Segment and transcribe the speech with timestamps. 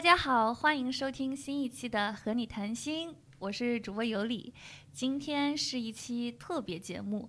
[0.00, 4.54] 大家好，欢迎收听新一期的和你谈心，我是主播尤里。
[4.90, 7.28] 今天是一期特别节目，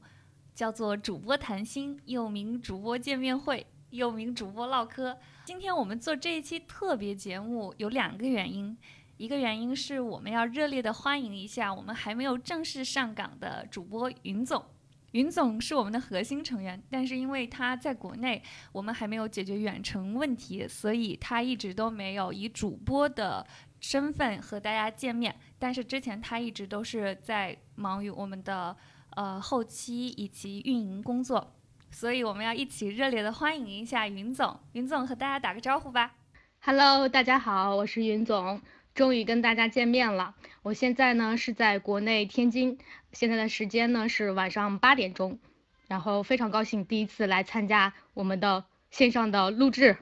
[0.56, 5.18] 叫做主播谈心，又名主播见面会，又名主播唠嗑。
[5.44, 8.78] 今天我们做这一期特别节目有两个原因，
[9.18, 14.64] 一个原因是我们要热烈的欢迎一下我们还没有正式上岗的主播云总。
[15.12, 23.46] 云总是我们的核心成员，但是因为他在国内，我们还没有解决远程问题，所以他一直都没有以主播的
[23.82, 25.36] 身份和大家见面。
[25.60, 28.76] 但是之前他一直都是在忙于我们的
[29.16, 31.56] 呃后期以及运营工作，
[31.90, 34.58] 所以我们要一起热烈的欢迎一下云总。
[34.72, 36.14] 云总和大家打个招呼吧。
[36.62, 38.62] Hello，大家好，我是云总。
[38.94, 42.78] 终于跟大家见面了，我现在呢是在国内天津，
[43.14, 45.40] 现在的时间呢是晚上八点钟，
[45.88, 49.98] 然后非常高兴第一次来参加我们的线上的录制。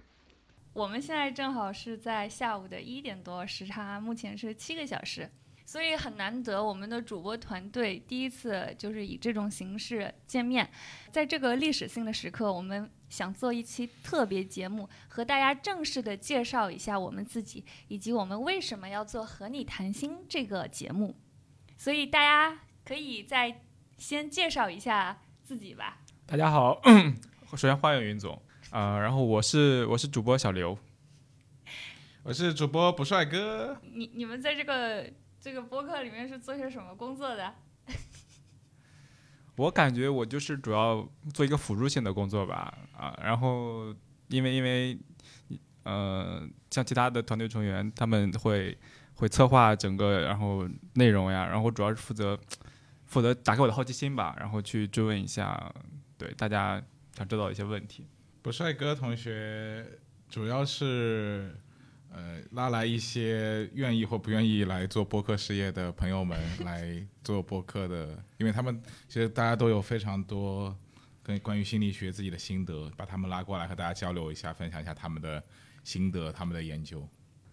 [0.73, 5.30] 我们现在正好是在下午的一点多，时差目前是七个小时。
[5.70, 10.67] 所以很难得，我们的主播团队第一次就是以这种形式见面，
[11.12, 21.16] 在这个历史性的时刻，我们想做一期特别节目，和大家正式的介绍一下我们自己，以及我们为什么要做和你谈心这个节目。
[21.78, 23.62] 所以大家可以再
[24.00, 26.00] 先介绍一下自己吧。
[26.25, 26.81] 大家好，
[27.45, 30.75] 首先欢迎云总啊，然后我是我是主播小刘，
[32.23, 33.80] 我是主播不帅哥。
[33.94, 35.08] 你你们在这个。
[35.42, 37.54] 这个播客里面是做些什么工作的？
[39.56, 43.94] 我感觉我就是主要做一个辅助性的工作吧，啊，然后
[44.28, 44.98] 因为因为，
[45.84, 48.78] 呃，像其他的团队成员他们会
[49.16, 52.40] 会策划整个然后内容呀，然后主要是负责
[53.06, 55.74] 负责打开我的好奇心吧，然后去追问一下，
[56.18, 56.81] 对大家
[57.16, 58.08] 想知道一些问题。
[58.42, 59.86] 不帅哥同学
[60.30, 61.56] 主要是。
[62.12, 70.75] 呃，拉来一些愿意或不愿意来做播客事业的朋友们来做播客的，因为他们其实大家都有非常多
[71.22, 75.44] 跟关于心理学自己的心得，把他们拉过来和大家交流一下，分享一下他们的
[75.84, 77.08] 心得、他们的研究。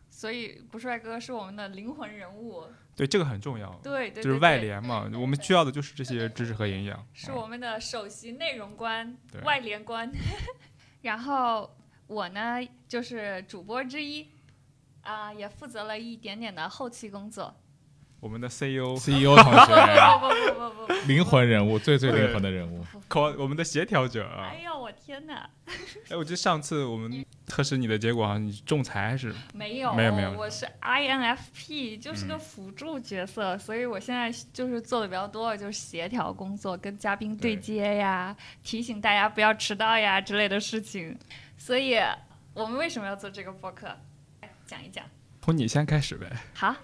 [0.09, 2.65] 所以，不帅哥是我们的灵魂人物。
[2.95, 3.79] 对，这个很重要。
[3.83, 7.07] 对对，就是外联嘛，我们需要的就是这些知识和营养。
[7.13, 9.15] 是我们的首席内容官、
[9.45, 10.11] 外联官。
[11.03, 14.27] 然后我呢，就是主播之一。
[15.07, 17.55] 啊，也负责了一点点的后期工作。
[18.19, 19.75] 我们的 CEO，CEO 同学，
[20.19, 24.49] 不不不不不，灵魂人物，最最灵魂的人物，靠我们的协调者啊！
[24.51, 25.49] 哎呦，我天哪！
[26.09, 38.35] 哎，我记得上次我们 测试你的结果，好像你仲裁还是没有，没有没有，我是 INFP，就是个辅助角色，所以我现在就是做的比较多，就是协调工作，跟嘉宾对接呀，
[38.65, 41.17] 提醒大家不要迟到呀之类的事情。
[41.59, 41.97] 所以
[42.55, 43.95] 我们为什么要做这个播客？
[44.67, 45.05] 讲一讲，
[45.41, 46.31] 从你先开始呗。
[46.55, 46.75] 好，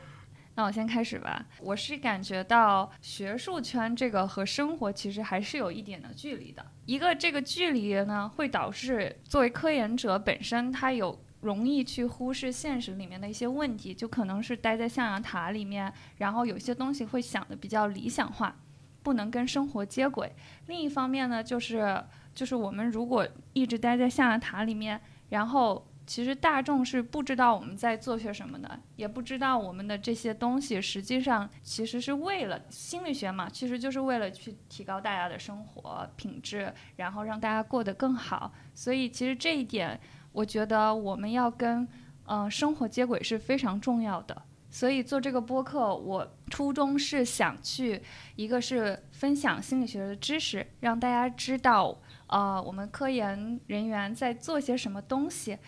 [0.54, 1.44] 那我先开始吧。
[1.60, 6.64] 我是感觉到学术圈这个和生活其实还是有一点的距离的。
[6.86, 18.54] 一个这个距离呢，会导致作为科研者本身，他有容易去忽视现实里面的一些问题，就可能是待在象牙塔里面，然后有些东西会想的比较理想化，
[19.02, 20.32] 不能跟生活接轨。
[20.66, 22.00] 另一方面呢，就是
[22.34, 25.00] 就是我们如果一直待在象牙塔里面，
[25.30, 25.88] 然后。
[26.04, 38.52] 其实大众是不知道我们在做些什么的，也不知道我们的这些东西实际上其实是为了心理学嘛，其实就是为了去提高大家的生活品质，然后让大家过得更好。
[38.74, 39.98] 所以其实这一点，
[40.32, 41.86] 我觉得我们要跟
[42.26, 44.42] 嗯生活接轨是非常重要的。
[44.70, 48.02] 所以做这个播客，我初衷是想去，
[48.36, 55.58] 一个是分享心理学的知识，让大家知道呃我们科研人员在做些什么东西。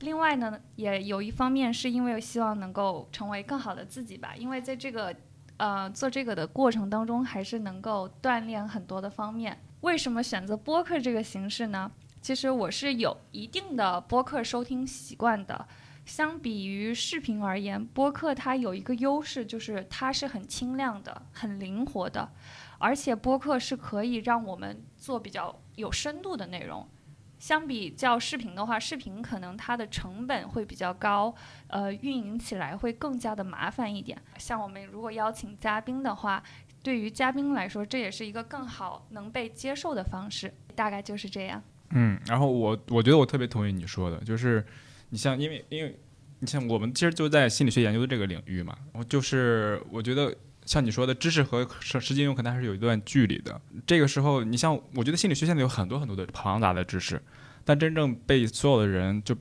[0.00, 5.14] 另外呢，也有一方面是因为希望能够成为更好的自己吧，因为在这个，
[5.56, 9.60] 呃，做这个的过程当中，还是能够锻炼很多的方面。
[9.80, 11.90] 为什么选择播客这个形式呢？
[12.20, 15.66] 其实我是有一定的播客收听习惯的。
[16.04, 22.30] 相比于视频而言，播客它有一个优势，就是它是很轻量的、很灵活的，
[22.78, 26.88] 而且播客是可以让我们做比较有深度的内容。
[27.38, 31.34] 相比较视频的话，视频可能它的成本会比较高，
[31.68, 34.20] 呃，运营起来会更加的麻烦一点。
[34.38, 36.42] 像我们如果邀请嘉宾的话，
[36.82, 40.52] 对于嘉宾来说，这也是一个更好能被接受的方式。
[40.74, 41.62] 大概就是这样。
[41.90, 44.64] 嗯，然后我我觉得我特别同意你说的，就是
[45.10, 45.98] 你像因为因为
[46.40, 50.34] 你像我们其实就在心理学研究的这个领域嘛，我就是我觉得。
[50.68, 53.58] 像你说的知识和实际应用可能还是有一段距离的。
[53.86, 57.18] 这个时候，你像我觉得心理学现在有很多很多的庞杂的知识，
[57.64, 59.34] 但真正被所有的人就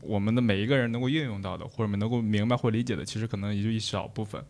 [0.00, 4.42] 我们的每一个人能够应用到的，或者我们能够明白或理解的，其实可能也就一小部分。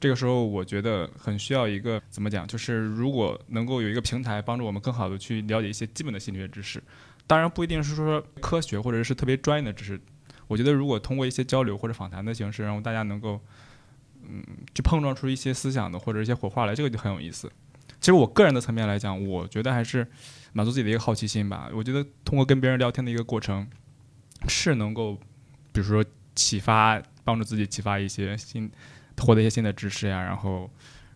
[0.00, 6.82] 这个时候，我觉得很需要一个怎么讲，就是如果能够有一个平台帮助我们更好的去了解一些基本的心理学知识，
[7.26, 10.00] 当然不一定是说科学或者是特别专业的知识。
[10.46, 13.38] 我觉得如果通过一些交流或者访谈的形式，然后大家能够
[14.28, 14.44] 嗯
[14.74, 17.50] 去碰撞出一些思想的或者一些火花来，这个就很有意思。
[18.00, 20.06] 其实我个人的层面来讲，我觉得还是
[20.52, 21.70] 满足自己的一个好奇心吧。
[21.74, 23.68] 我觉得通过跟别人聊天的一个过程，
[24.48, 25.14] 是能够
[25.72, 28.70] 比如说启发，帮助自己启发一些新。
[29.22, 30.70] 获得一些新的知识呀，然后，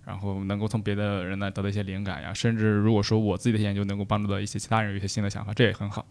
[0.04, 6.04] 然后能够从别的人那得到一些灵感呀，甚至如果说我自己的研究能够帮助到一些其他人有一些新的想法，这也很好。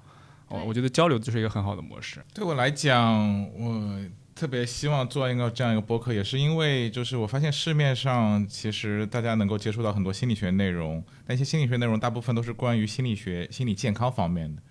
[0.47, 2.19] 我，我觉得交流就是一个很好的模式。
[2.33, 4.01] 对我来讲，我
[4.35, 14.61] 特别希望做一个这样一个播客，也是因为就是我发现市面上其实大家能够接触到很多心理学内容，那些心理学内容大部分都是关于心理学、心理健康方面的，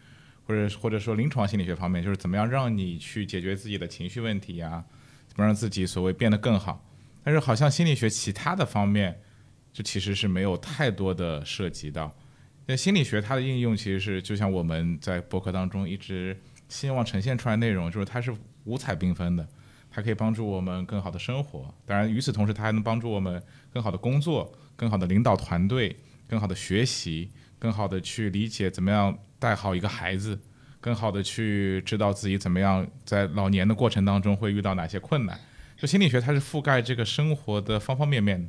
[0.45, 4.85] 或者或者说临床心理学方面，就是怎么样让你去解决自己的情绪问题呀，
[5.29, 6.85] 怎么让自己所谓变得更好。
[7.23, 9.21] 但是好像心理学其他的方面，
[9.73, 12.13] 就其实是没有太多的涉及到。
[12.67, 16.37] 那心理学它的应用其实是就像我们在博客当中一直
[16.69, 19.47] 希望呈现出来内容，就是它是五彩缤纷的，
[19.91, 21.75] 它可以帮助我们更好的生活。
[21.85, 23.43] 当然，与此同时，它还能帮助我们
[23.73, 25.97] 更好的工作、更好的领导团队、
[26.29, 30.39] 更好的学习、更好的去理解怎么样带好一个孩子、
[30.81, 35.39] 更好的去知道自己怎么样在老年的过程当中会遇到哪些困难。
[35.77, 38.49] 就心理学，它是覆盖这个生活的方方面面，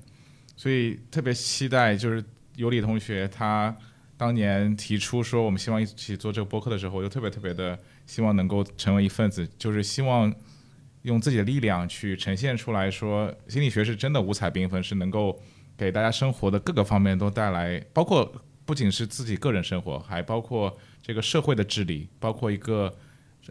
[0.55, 2.23] 所以特别期待，就是
[2.55, 3.75] 尤里同学他
[4.15, 10.33] 当年提出说我们希望一起做这个播客的时候，我就特别特别的希望能够成为一份子，就是希望
[11.03, 15.41] 用自己的力量去呈现出来说，心理学是真的五彩缤纷，是能够
[15.77, 18.33] 给大家生活的各个方面都带来，包括
[18.65, 22.93] 不仅是自己个人生活，还包括这个社会的治理，包括一个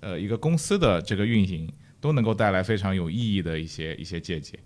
[0.01, 1.73] 呃一个公司的这个运营。
[2.03, 4.59] 都能够带来非常有意义的一些一些见解，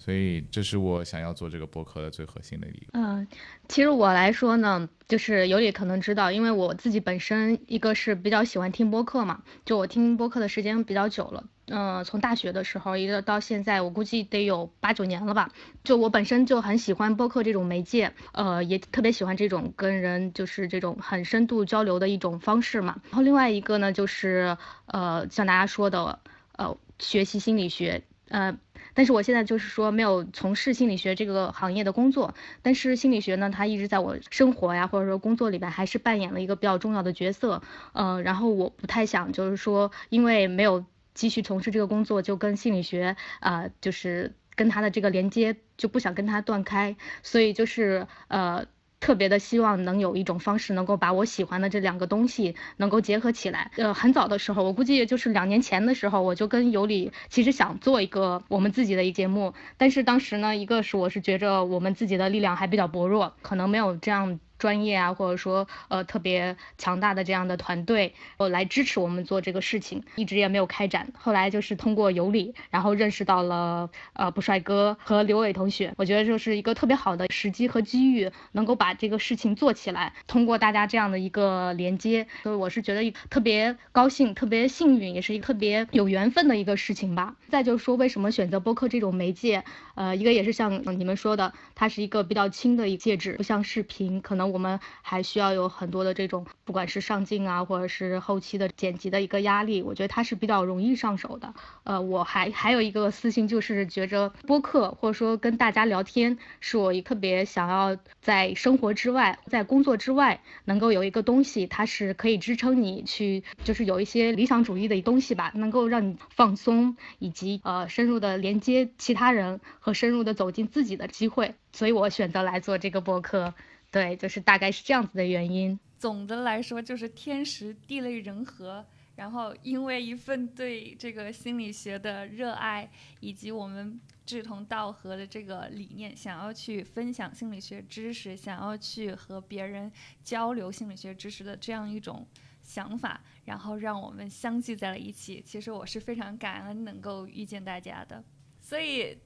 [0.00, 2.86] 所以这是我想要做这个播客的最核心的一个。
[2.94, 3.28] 嗯，
[3.68, 15.50] 其实我来说呢，就是尤里可能知道，因为我自己本身一个是比较喜欢听播客嘛，就我听播客的时间比较久了，嗯，从大学的时候一直到现在，我估计得有八九年了吧。
[15.84, 22.96] 就我本身就很喜欢播客这种媒介，呃，也特别喜欢这种跟人就是这种很深度交流的一种方式嘛。
[23.10, 24.56] 然后另外一个呢，就是
[24.86, 26.18] 呃，像大家说的。
[26.58, 28.54] 呃，学习心理学，呃，
[28.94, 40.84] 但是我现在就是说没有从事心理学这个行业的工作，但是心理学呢，它一直在我生活呀，或者说工作里边还是扮演了一个比较重要的角色，呃，然后我不太想就是说，因为没有
[41.14, 48.66] 继续从事这个工作，就跟心理学啊，就是跟它的这个连接就不想跟它断开，所以就是呃。
[49.00, 53.70] 特别的希望能有一种方式，能够把我喜欢的这两个东西能够结合起来。
[53.76, 64.38] 呃，很早的时候，我估计就是两年前的时候，我就跟尤里其实想做一个我们自己的一节目，但是当时呢，一个是我是觉着我们自己的力量还比较薄弱，可能没有这样。
[64.60, 71.08] 专业啊，或者说呃特别强大的这样的团队，呃来支持我们做这个事情，一直也没有开展。
[71.18, 80.12] 后来就是通过尤里，然后认识到了呃不帅哥和刘伟同学，我觉得这是一个特别好的时机和机遇，能够把这个事情做起来。
[80.26, 87.36] 通过大家这样的一个连接，所以我是觉得特别高兴、特别幸运，也是一个特别有缘分的一个事情吧。
[87.48, 89.64] 再就是说，为什么选择播客这种媒介？
[89.94, 94.49] 呃，一个也是像你们说的，它是一个比较轻的一介质，不像视频，可能。
[94.50, 101.54] 我们还需要有很多的这种，不管是上镜啊，或者是后期的剪辑的一个压力，我觉得它是比较容易上手的。
[101.84, 123.54] 呃，我还还有一个私心，就是觉着播客或者说跟大家聊天，是我特别想要在生活之外，在工作之外，能够有一个东西，它是可以支撑你去，就是有一些理想主义的东西吧，能够让你放松，以及呃深入的连接其他人和深入的走进自己的机会，所以我选择来做这个播客。
[123.90, 125.78] 对，就是大概是这样子的原因。
[125.98, 139.90] 总的来说，就是天时地利人和，然后因为一份对这个心理学的热爱，以及我们志同道合的这个理念，想要去分享心理学知识，想要去和别人
[140.22, 142.26] 交流心理学知识的这样一种
[142.62, 145.42] 想法，然后让我们相聚在了一起。
[145.44, 148.22] 其实我是非常感恩能够遇见大家的，
[148.60, 149.18] 所以。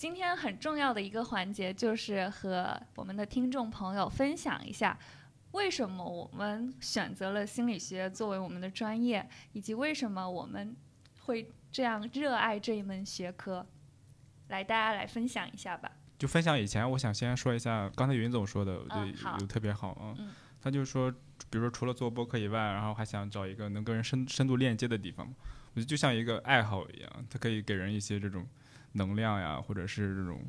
[0.00, 4.98] 今天很重要的一个环节，就是和我们的听众朋友分享一下，
[5.50, 10.74] 为什么我们选择了心理学作为我们的专业，以及为什么我们
[11.24, 13.66] 会这样热爱这一门学科。
[14.48, 15.92] 来，大家来分享一下吧。
[16.18, 20.14] 就分享以前，我想先说一下刚才云总说的，我觉得有特别好啊。
[20.18, 20.30] 嗯。
[20.62, 21.10] 他就说，
[21.50, 25.26] 比如说除了做播客以外，然后还想找一个能跟人深深度链接的地方。
[25.26, 28.46] 我觉得就像一个爱好一样，它可以给人一些这种
[28.92, 30.40] 能量呀，或者是这种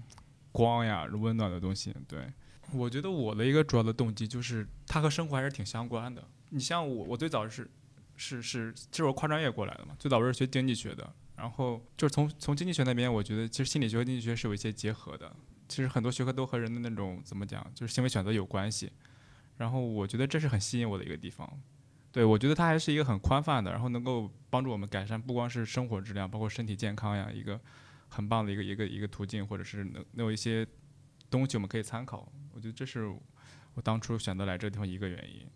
[0.51, 1.95] 光呀、温暖的东西。
[2.07, 2.31] 对，
[2.73, 6.23] 我觉得我的一个主要的动机就是它和生活还是挺相关的。
[6.49, 7.69] 你像我，我最早是
[8.15, 15.33] 是是，其实我跨专业过来的嘛，最早我是学经济学的，然后就是从从经济学那边，我觉得其实心理学和经济学是有一些结合的。
[15.67, 18.91] 其实很多学科都和人的那种怎么讲，就是行为选择有关系。
[19.57, 21.49] 然后我觉得这是很吸引我的一个地方。
[22.11, 27.57] 对我觉得它还是一个很宽泛的，然后能够帮助我们改善不光是生活质量，包括身体健康呀，一个
[28.11, 30.67] 很棒的一个一个一个途径，或者是能能有一些
[31.31, 32.31] 东西我们可以参考。
[32.53, 33.07] 我觉得这是
[33.73, 35.47] 我当初选择来这个地方一个原因。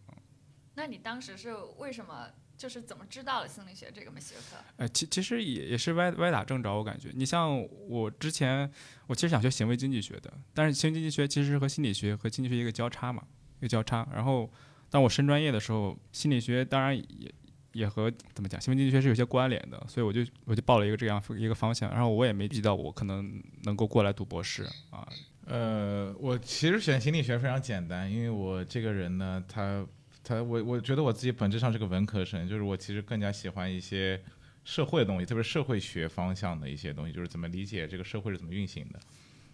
[0.73, 2.29] 那你当时是为什么？
[2.57, 4.55] 就是怎么知道了心理学这个门学科？
[4.77, 7.11] 呃，其其实也也是歪歪打正着，我感觉。
[7.13, 8.71] 你像我之前，
[9.07, 13.27] 我其实想学行为经济学的，但是行为经济学其实和心理学和经济学一个交叉嘛，
[13.59, 14.07] 一个交叉。
[14.13, 14.49] 然后
[14.89, 17.29] 当我升专业的时候，心理学当然也
[17.75, 21.91] 也和怎么讲，新闻经济学是有些关联的，所以我就我就报了一个这样一个方向。
[21.91, 25.07] 然后我也没预计到我可能能够过来读博士啊。
[25.45, 29.85] 呃，我其实选心理学非常简单，因为我这个人呢，他。
[30.27, 34.19] 他我我觉得我自己本质上是个文科生，就是我其实更加喜欢一些
[34.63, 38.99] 社会的东西，特别是社会学方向的一些东西，就是怎么理解这个社会是怎么运行的。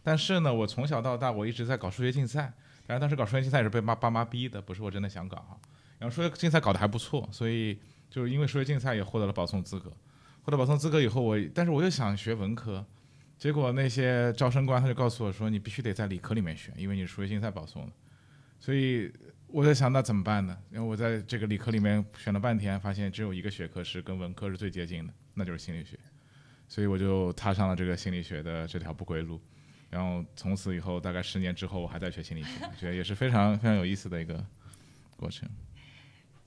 [0.02, 2.54] 但是呢，我从小到大我一直在搞数学竞赛，
[2.88, 5.60] 然后当时搞数学竞赛也是被妈爸妈逼的，不是我真的想搞。
[6.00, 7.78] 然后数学竞赛搞得还不错，所以
[8.12, 9.92] 就是因为数学竞赛也获得了保送资格。
[10.44, 12.86] 获得保送资格以后，我但是我又想学文科，
[13.40, 17.92] 结果那些招生官他就告诉我说，你必须得在理科里面选，因为你是数学竞赛保送的，
[18.60, 19.12] 所以。
[19.54, 20.58] 我在想那怎么办呢？
[20.72, 26.00] 因为我在这个理科里面选了半天，发现只有一个学科是跟文科是最接近的，那就是心理学，
[26.70, 29.42] 所以我就踏上了这个心理学的这条不归路。
[29.90, 32.50] 然后从此以后，大概十年之后，我还在学心理学，
[32.80, 34.42] 觉得也是非常非常有意思的一个
[35.18, 35.50] 过程。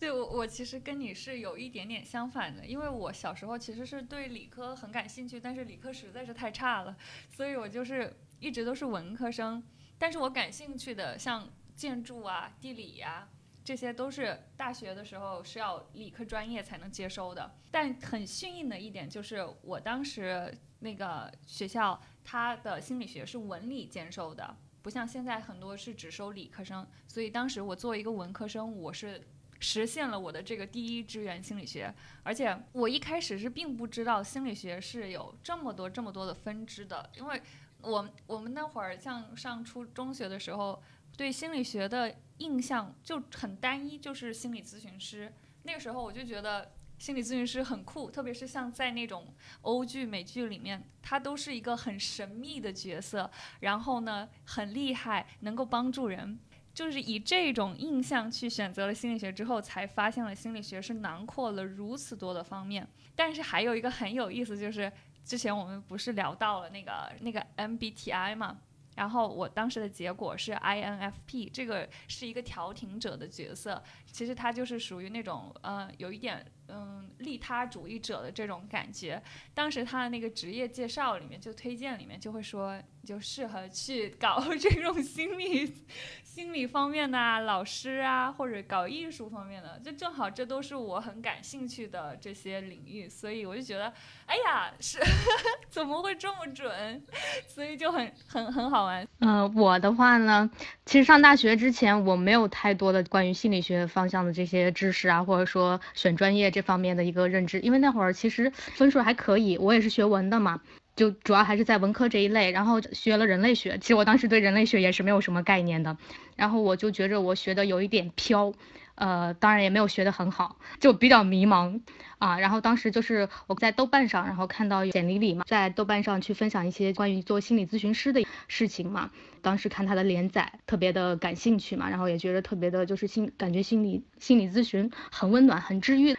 [0.04, 6.94] 对，我我其实跟你是有一点点相反的，因为我小时候其实是对理科很感兴趣，但是理科实在是太差了，
[7.34, 9.62] 所以我就是一直都是文科生。
[9.98, 11.48] 但是我感兴趣的像。
[11.74, 13.28] 建筑啊，地理呀，
[13.64, 17.52] 这些都是大学的时候是要理科专业才能接收的。
[17.72, 26.86] 但很幸运的一点就是，我当时那个学校它的心理学是文理兼收的，不像现在很多是只收理科生。
[27.08, 29.20] 所以当时我作为一个文科生，我是
[29.64, 31.92] 实现了我的这个第一志愿心理学。
[32.22, 37.42] 而且我一开始是并不知道心理学是有这么多这么多的分支的，因为
[37.80, 40.82] 我我们那会儿像上初中学的时候。
[41.16, 45.32] 对心理学的印象就很单一，就是心理咨询师。
[45.62, 53.30] 那个时候我就觉得心理咨询师很酷，特别是像在那种欧剧、美剧里面，他都是一个很神秘的角色，
[53.60, 56.36] 然后呢很厉害，能够帮助人。
[56.74, 62.86] 就是以这种印象去选择了心理学之后，才发现了心理学是囊括了如此多的方面。
[63.14, 64.92] 但是还有一个很有意思，就是
[65.24, 68.58] 之前我们不是聊到了那个那个 MBTI 嘛？
[68.96, 79.22] 然后我当时的结果是 INFP，这个是一个调停者的角色，其实他就是属于那种呃有一点嗯利他主义者的这种感觉。
[79.54, 85.74] 当时他的那个职业介绍里面就推荐里面就会说，就适合去搞 这种心理
[86.22, 93.92] 心理方面的老师啊，或者搞艺术方面的，就正好这都是我很感兴趣的这些领域，所以我就觉得。
[94.26, 94.98] 哎呀，是
[95.68, 97.02] 怎么会这么准？
[97.46, 99.06] 所以就很很很好玩。
[99.20, 100.50] 嗯，我的话呢，
[100.86, 110.60] 其实上大学之前我没有太多的关于心理学方向的这些知识啊，或者说选专业这方面的一个认知，因为那会儿其实分数还可以，我也是学文的嘛，
[110.94, 115.96] 就主要还是在文科这一类，然后学了人类学，其实我当时对人类学也是没有什么概念的，
[116.36, 118.54] 然后我就觉着我学的有一点飘。
[118.96, 121.80] 呃，当然也没有学得很好，就比较迷茫
[122.18, 122.38] 啊。
[122.38, 129.10] 然后当时就是我在豆瓣上，然后看到简历里嘛，在豆瓣上去分享一些关于做心理咨询师的事情嘛。
[129.42, 136.16] 当时看他的连载，特别的感兴趣嘛，然后也觉得特别的，就是心感觉心理心理咨询很温暖，很治愈。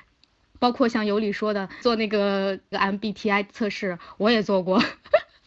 [0.59, 4.81] 包括像尤里说的，做那个 MBTI 测试，我也做过。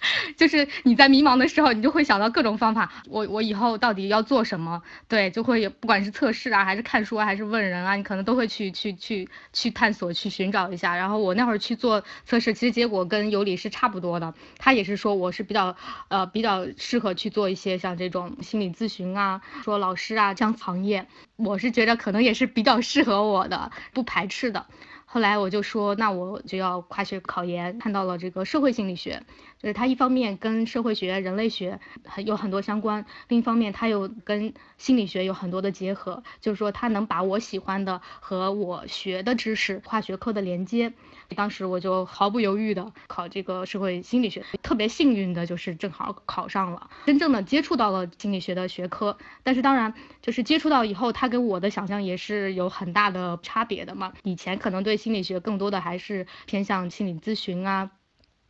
[0.36, 2.92] 就是你在迷茫的时候，你就会想到各种方法。
[3.08, 4.80] 我我以后到底要做什么？
[5.08, 10.96] 对，就会不管是测试啊，还是看书啊，还是问人啊，你可能都会去去去去探索，去寻找一下。
[10.96, 14.32] 然后我那会儿去做测试，其实结果跟尤里是差不多的。
[14.56, 24.66] 他也是说我是比较呃比较适合去做一些像这种心理咨询啊，说老师啊这样行业，我是觉得可能也是比较适合我的，不排斥的。
[25.10, 29.22] 后来我就说，那我就要跨学考研，看到了这个社会心理学，
[29.60, 40.92] 就是它一方面跟社会学、人类学很有很多相关，另一方面它又跟心理学有很多的结合，就是说它能把我喜欢的和我学的知识跨学科的连接。
[41.36, 49.18] 当时我就毫不犹豫的考这个社会心理学，特别幸运的就是正好考上了，真正的接触到了心理学的学科。
[49.42, 54.14] 但是当然，就是接触到以后，它跟我的想象也是有很大的差别的嘛。
[54.22, 57.90] 以前可能对心理学更多的还是偏向心理咨询啊，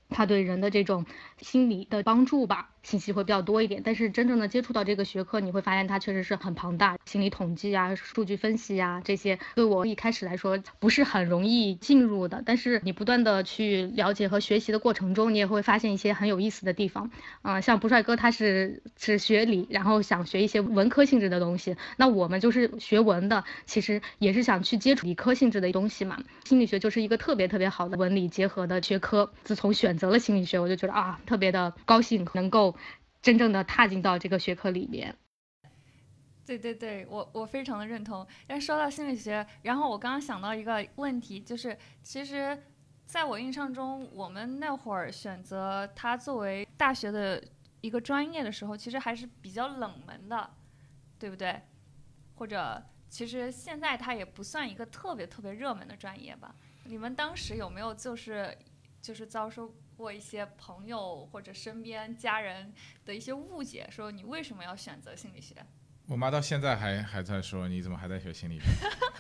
[0.09, 1.05] 它对人的这种
[1.41, 2.71] 心理的帮助吧。
[2.85, 12.43] 信息会比较多一点，但是真正的接触到这个学科，你会发现它确实是很庞大，心理统计啊、数据分析啊这些，对我一开始来说不是很容易进入的。
[12.47, 17.11] 但是你不断的去了解和学习的过程中，你也会发现一些很有意思的地方。
[17.43, 26.19] 嗯，像不帅哥他是是学理，然后想学一些文科性质的东西，那我们就是学文的，其实也是想去接触理科性质的东西嘛。
[26.45, 29.31] 心理学就是一个特别特别好的文理结合的学科。
[29.45, 32.77] 自从选选择了心理学，我就觉得啊，特别的高兴能够。
[33.21, 35.13] 真正的踏进到这个学科里面，
[36.47, 38.25] 对对对，我我非常的认同。
[38.47, 42.57] 但说到心理学，然后我刚刚想到一个问题，就是其实
[43.07, 47.43] 在我印象中，我们那会儿选择它作为大学的
[47.81, 50.49] 一个专业的时候，其实还是比较冷门的，
[51.19, 51.61] 对不对？
[52.37, 56.55] 或者其实现在它也不算一个特别特别热门的专业吧？
[56.85, 58.57] 你们当时有没有就是
[59.03, 59.75] 就是遭受？
[59.99, 62.73] 过一些朋友或者身边家人
[63.05, 65.57] 的一些误解，说你为什么要选择心理学？
[66.07, 68.67] 我妈到现在还还在说你怎么还在学心理学？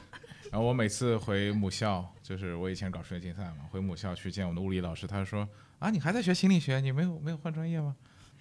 [0.53, 5.47] 然后我每次回母校，就是我以前搞数学竞赛嘛，回母校去见我的物理老师，他说
[5.81, 6.79] 啊，你还在学心理学？
[6.79, 7.97] 你没有没有换专业吗？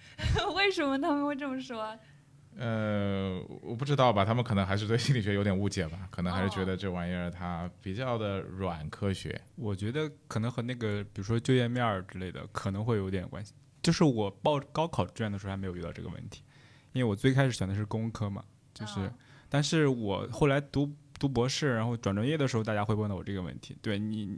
[0.54, 1.98] 为什么他们会这么说？
[2.60, 9.40] 呃，我不知道吧，他们可能还是对心理学有点误解吧， 可能还是觉得这玩意儿它比较的软科学。
[9.54, 13.54] 我觉得可能和那个，比如说就业面儿之类的，可能会有点关系。
[13.80, 16.42] 就是我报高考志愿的时候还没有遇到这个问题，
[16.92, 19.08] 因为我最开始选的是工科嘛，就是，
[19.48, 23.76] 但是我后来读读博士，然后转专业的时候，大家会问到我这个问题。
[23.80, 24.36] 对你，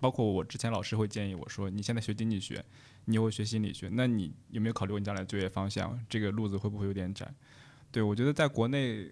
[0.00, 2.64] 包括我之前老师会建议我说，你现在学经济学，
[3.04, 5.96] 你以后学心理学，那你有没有考虑过你将来就业方向？
[6.08, 7.32] 这个路子会不会有点窄？
[7.92, 9.10] 对，我觉得在国内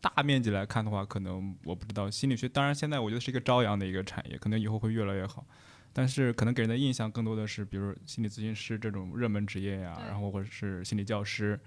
[0.00, 2.48] 大面积来看的话，可能我不知道心理学。
[2.48, 5.46] 当然，现在我觉得是一个朝阳的一个产业，可能以后会越来越好。
[5.92, 11.58] 但是，可能给人的印象更多的是，比如心理咨询师这种热门职业呀，然后或者是心理教师，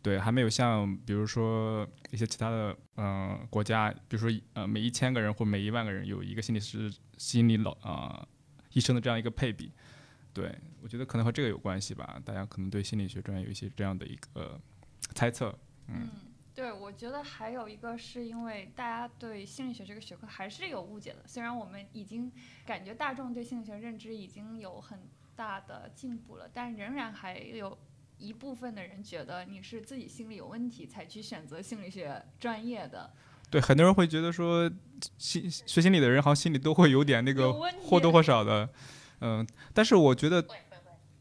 [0.00, 8.26] 对，还没有像比如说一些其他的嗯国家，比如说呃每一千个人或每一万个人有一个心理师、心理老啊
[8.72, 9.70] 医生的这样一个配比。
[10.32, 12.18] 对，我觉得可能和这个有关系吧。
[12.24, 14.58] 大家可能对心理学专业有一些这样的一个
[15.14, 15.54] 猜测。
[15.88, 16.08] 嗯，
[16.54, 21.18] 对，我觉得还有一个是因为大家对心理学这个学科还是有误解的。
[21.26, 22.30] 虽然我们已经
[22.64, 25.00] 感觉大众对心理学认知已经有很
[25.34, 27.76] 大的进步了，但仍然还有
[28.18, 33.12] 一部分的人觉得你是自己心理有问题才去选择心理学专业的。
[33.50, 34.70] 对，很多人会觉得说，
[35.18, 38.68] 心学心理的人好像心里都会有点那个或多或少的，
[39.20, 40.44] 嗯，但是我觉得。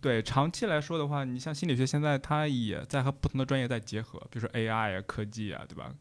[0.01, 5.93] 对长期来说的话，你像心理学现在它也在和不同的专业在结合，比如说 AI 啊、科技啊，对吧？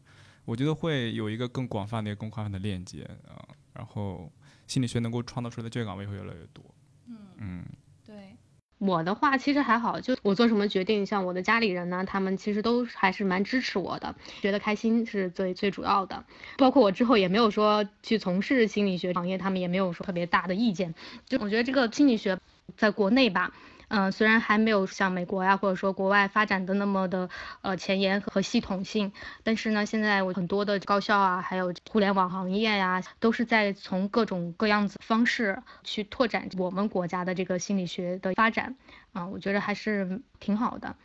[0.43, 3.37] 我觉得会有一个更广泛的、更宽泛的链接啊。
[3.73, 4.29] 然后
[4.67, 6.65] 心理学能够创造出来的就业岗位会越来越多。
[7.07, 7.65] 嗯嗯，
[8.05, 8.35] 对。
[8.79, 16.25] 我的话其实还好，就我做什么决定，像我的家里人呢，他们其实都还是蛮支持我的，觉得开心是最最主要的。
[16.57, 20.95] 包括我之后也没有说去从事心理学行业，他们也没有说特别大的意见。
[21.27, 22.39] 就我觉得这个心理学
[22.75, 23.53] 在国内吧。
[23.93, 27.29] 嗯，虽然还没有像美国呀，或者说国外发展的那么的
[27.61, 29.11] 呃前沿和系统性，
[29.43, 38.73] 但是呢，现在我很多的高校啊，还有互联网行业呀，都是在从各种各样子方式去拓展我们国家的这个心理学的发展
[39.11, 40.95] 啊，我觉得还是挺好的。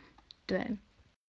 [0.45, 0.77] 对，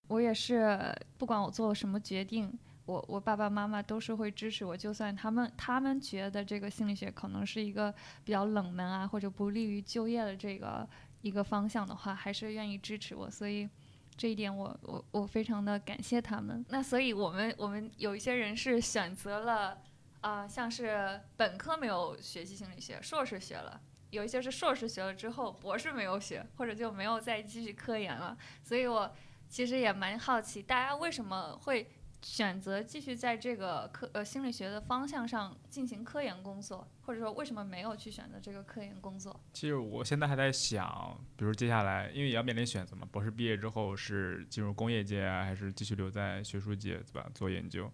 [0.07, 0.79] 我也是，
[1.19, 7.93] 不管我做什么决定，我我爸爸妈妈都是会支持我，就算他们他们觉得这个心理学可能是一个
[8.23, 10.89] 比较冷门啊，或者不利于就业的这个。
[11.21, 13.69] 一个方向的话，还是愿意支持我，所以
[14.17, 16.65] 这一点我我我非常的感谢他们。
[16.69, 19.83] 那所以我们我们有一些人是选择了
[20.21, 28.37] 啊，像是本科没有学习心理学，硕士学了；有一些是硕士学了之后，博士没有学，或者就没有再继续科研了。
[28.63, 29.15] 所以我
[29.49, 31.91] 其实也蛮好奇，大家为什么会？
[32.23, 39.41] 选择继续在这个科呃心理学的方向上进行科研工作，或者说为什么没有去选择这个科研工作？
[39.53, 47.31] 其实我现在还在想，比如接下来，因为也要面临选择嘛，博士毕业之后是进入工业界啊，还是继续留在学术界，对吧？
[47.35, 47.91] 做研究。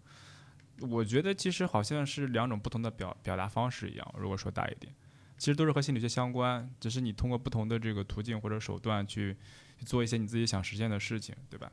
[0.80, 4.14] 我觉得其实好像是两种不同的表表达方式一样。
[4.18, 4.92] 如果说大一点，
[5.36, 9.36] 其实都是和心理学相关，只是你通过不同的这个途径或者手段去
[9.78, 11.70] 去做一些你自己想实现的事情，对吧？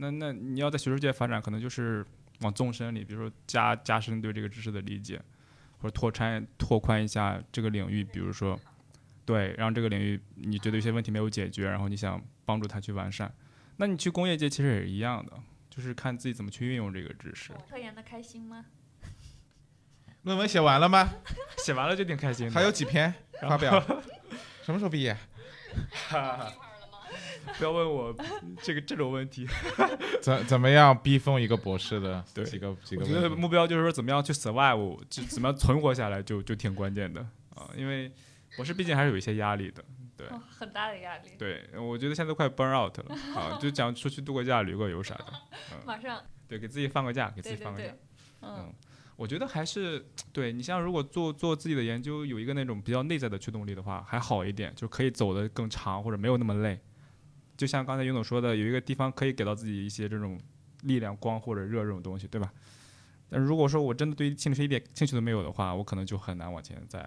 [0.00, 2.06] 那那你要在学术界发展，可能就是
[2.40, 5.20] 往纵深里，比如说加加深对这个知识的理解，
[5.78, 8.58] 或者拓宽拓宽一下这个领域，比如说
[9.24, 13.32] 对，让这个领域你觉得有些问题没有解决，然后你想帮助它去完善。
[13.76, 15.32] 那你去工业界其实也是一样的，
[15.68, 17.52] 就是看自己怎么去运用这个知识。
[17.68, 18.66] 科研的开心吗？
[20.22, 21.08] 论文写完了吗？
[21.58, 22.52] 写完了就挺开心的。
[22.52, 23.80] 还有几篇发表？
[24.62, 25.16] 什么时候毕业？
[27.58, 28.14] 不要问我
[28.62, 29.46] 这个这种问题。
[30.20, 32.24] 怎怎么样逼疯一个博士的？
[32.34, 33.28] 对几个几个我觉得。
[33.30, 37.20] 目标就是说怎么样去 survive，就怎么样存活下来就就挺关键的
[37.54, 38.10] 啊，因为
[38.56, 39.84] 博士毕竟还是有一些压力的。
[40.16, 41.30] 对哦，很大的压力。
[41.38, 45.26] 对，我觉得现在快 burn out 了啊，就想出去度个假、旅个游啥的。
[45.72, 47.98] 嗯马上，对，给自己放个假，给自对对己放个假对。，
[48.40, 48.74] 嗯嗯，
[49.14, 56.80] 我觉得还是对你像如果做做自己的研究，有一个那种比较内在的驱动力的话，还好一点，就可以走得更长或者没有那么累。
[57.58, 60.40] 就像刚才云总说的，有一个地方可以给到自己一些这种
[60.84, 62.50] 力量、光或者热这种东西，对吧？
[63.28, 67.06] 但如果说我真的对心理学一点兴趣都没有的话，我可能就很难往前再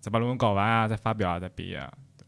[0.00, 1.90] 再把论文搞完啊，再发表啊，再毕业啊。
[2.18, 2.26] 对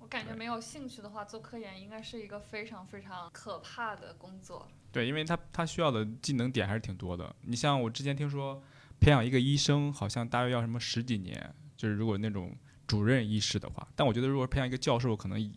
[0.00, 4.68] 我感觉没有兴趣的话，做科研应该是一个非常非常可怕的工作。
[4.90, 7.32] 对，因为他他需要的技能点还是挺多的。
[7.42, 8.60] 你像我之前听说，
[9.00, 12.52] 培养一个医生好像大约要什么十几年，就是如果那种
[12.88, 13.86] 主任医师的话。
[13.94, 15.52] 但我觉得如果培养一个教授，可能以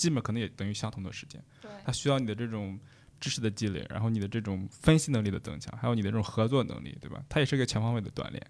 [0.00, 1.38] 基本可能也等于相同的时间。
[1.60, 2.80] 对，他需要你的这种
[3.20, 7.22] 知识的积累，然后你的这种分析能力的增强，还有你的这种合作能力，对吧？
[7.28, 8.42] 它也是一个全方位的锻炼。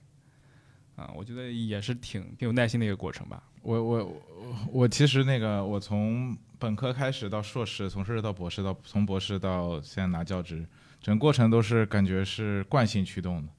[0.95, 3.43] 啊，我觉得也是挺挺有耐心的一个过程吧。
[3.63, 10.65] 我我我我其实那个我从本科开始到硕士，从硕士到博士，到从博士到现在拿教职，
[11.01, 13.53] 整个过程都是感觉是惯性驱动的。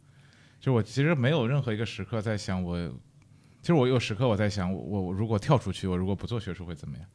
[0.62, 2.78] 就我其实没有任何一个时刻在想我，
[3.62, 7.08] 其实我有时刻我在想我我如果跳出去，我如果不做学术会怎么样？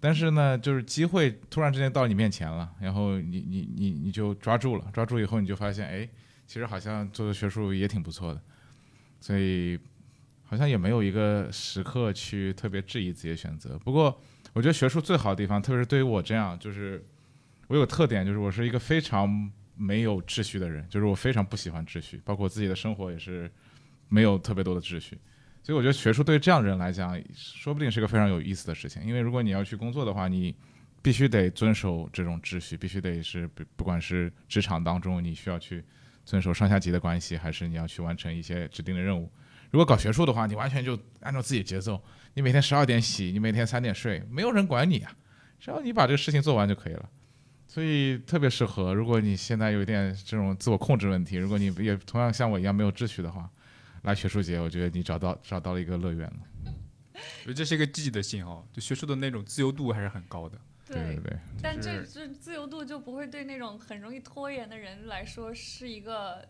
[0.00, 6.08] 但是呢，就是机会突然之间到你面前了，然后你你你你就抓住了，抓住以后你就发现，哎，
[6.46, 8.40] 其实好像做做学术也挺不错的，
[9.20, 9.78] 所以
[10.44, 13.76] 好像也没有一个时刻去特别质疑自己的选择。
[13.78, 14.20] 不过，
[14.52, 17.04] 我觉得学术最好的地方，特别是对于我这样，就是
[17.66, 23.50] 我有个特点，就是我是一个非常没有秩序的人，就是我非常不喜欢秩序，包括自己的生活也是
[24.08, 25.18] 没有特别多的秩序。
[25.62, 29.04] 所以我觉得学术对这样的人来讲，说不定是个非常有意思的事情。
[29.04, 30.54] 因为如果你要去工作的话，你
[31.02, 35.84] 必须得遵守这种秩序，必须得是不不管是职场当中你需要去
[36.24, 39.30] 遵守上下级的关系，还是你要去完成一些指定的任务。
[39.70, 45.14] 如果搞学术的话，你完全就按照自己节奏，你每天十二点洗，你每天三点睡，没有人管你啊，
[45.60, 47.08] 只要你把这个事情做完就可以了。
[47.66, 53.48] 所以特别适合，如果你现在有一点这种自我控制问题，如果你也同样像我一样没有秩序的话，
[54.02, 56.38] 来学术节，我觉得你找到找到了一个乐园了。
[57.14, 60.58] 我觉得这是一个积极的信号，就学术的那种自由度还是很高的。
[60.86, 66.48] 对对对，但这是这自由度就不会对那种很容易拖延的人来说是一个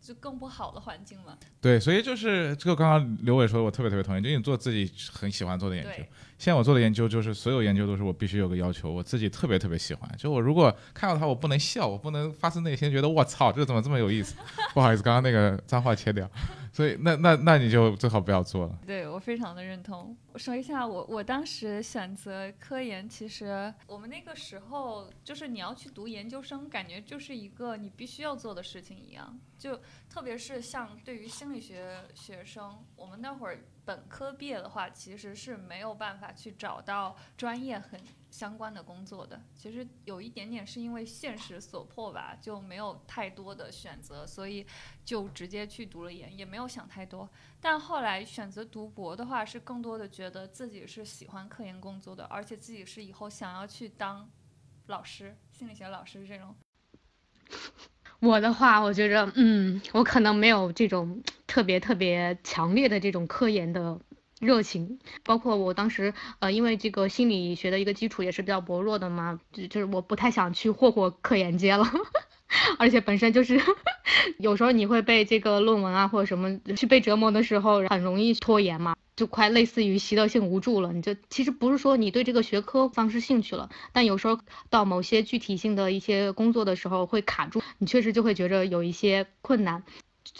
[0.00, 1.36] 就更不好的环境了。
[1.60, 5.90] 对，所以就是这个刚刚刘伟说的，我特别特别同意，就是你做自己很喜欢做的研究。
[6.38, 10.08] 现在我做的研究就是所有研究都是我必须有个要求，我自己特别特别喜欢。
[10.16, 14.36] 就我如果看到它，我不能笑，我不能发自内心觉得我操，这怎么这么有意思？
[14.74, 16.30] 不好意思，刚刚那个脏话切掉。
[16.76, 18.78] 所以那那那你就最好不要做了。
[18.86, 20.14] 对我非常的认同。
[20.34, 29.40] 我说一下，我我当时选择科研，其实我们那个时候就是你要去读研究生，感觉就是一个你必须要做的事情一样。
[29.56, 37.98] 就特别是像对于心理学学生，我们那会儿本科毕业的话，其实是没有办法去找到专业很
[38.36, 39.40] 相关的工作的。
[39.54, 44.66] 其实有一点点是因为现实所迫吧，就没有太多的选择，所以
[45.06, 47.26] 就直接去读了研，也没有想太多。
[47.62, 54.28] 但后来选择读博的话，是更多的觉得自己是喜欢科研工作的，而且自己是以后想要去当
[54.88, 56.54] 老师、心理学老师这种。
[58.20, 63.98] 我的话，我觉着，嗯，我可能没有这种特别特别强烈的这种科研的
[64.40, 71.84] 热情，包括我当时，呃，因为这个心理学的一个基础也是比较薄弱的嘛，就就是我不太想去霍霍科研界了，
[72.78, 73.60] 而且本身就是
[74.38, 78.94] 有时候你会被这个论文啊或者什么去被折磨的时候，很容易拖延嘛。
[79.16, 89.82] 就快类似于习得性无助了，你就其实不是说你对这个学科丧失兴趣了，但有时候到某些具体性的一些工作的时候会卡住，你确实就会觉着有一些困难，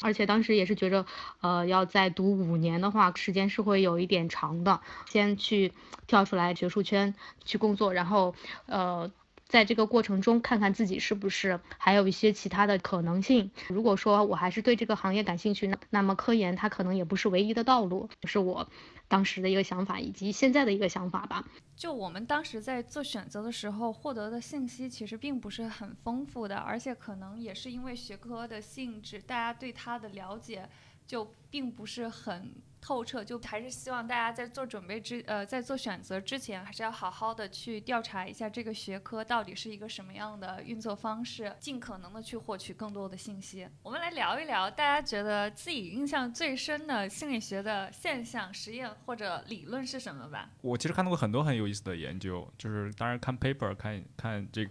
[0.02, 1.04] 而且当时也是觉着，
[1.40, 5.72] 呃，要再读五年的话，时间是会有一点长的，先去
[6.06, 8.34] 跳出来学术圈去工作，然后
[8.66, 9.10] 呃。
[9.48, 13.50] 在这个过程中看看自己是不是还有一些其他的可能性。
[13.68, 18.68] 如果说我还是对这个行业感兴趣，那那么科研它可能也不是唯一的道路，是我
[19.08, 21.44] 当时的一个想法以及现在的一个想法吧。
[21.76, 30.68] 就我们当时在做选择的时候，获得的信息其实并不是很丰富的，而且可能也是因为学科的性质，大家对它的了解
[31.06, 32.52] 就并不是很。
[32.78, 43.66] 透彻就还是希望大家在做准备之呃在做选择之前，还是要好好的去调查一下这个学科到底是一个什么样的运作方式，尽可能的去获取更多的信息。
[43.82, 50.48] 我们来聊一聊，大家觉得自己印象最深的心理学的现象、实验或者理论是什么吧？
[50.60, 54.64] 我其实看到过很多很有意思的研究，就是当然看 paper 看看这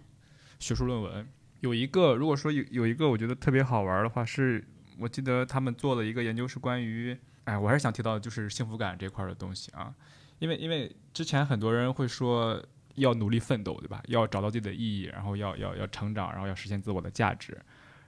[0.58, 1.28] 学术论文，
[1.60, 4.66] 有一个如果说有有一个我觉得特别好玩的话，是
[4.98, 7.16] 我记得他们做了一个研究是关于。
[7.44, 9.94] 哎，我还是想提到就是幸福感这块的东西啊，
[10.40, 12.60] 因为因为之前很多人会说
[12.96, 14.02] 要努力奋斗，对吧？
[14.08, 17.56] 要找到自己的意义，然后要要要成长，然后要实现自我的价值。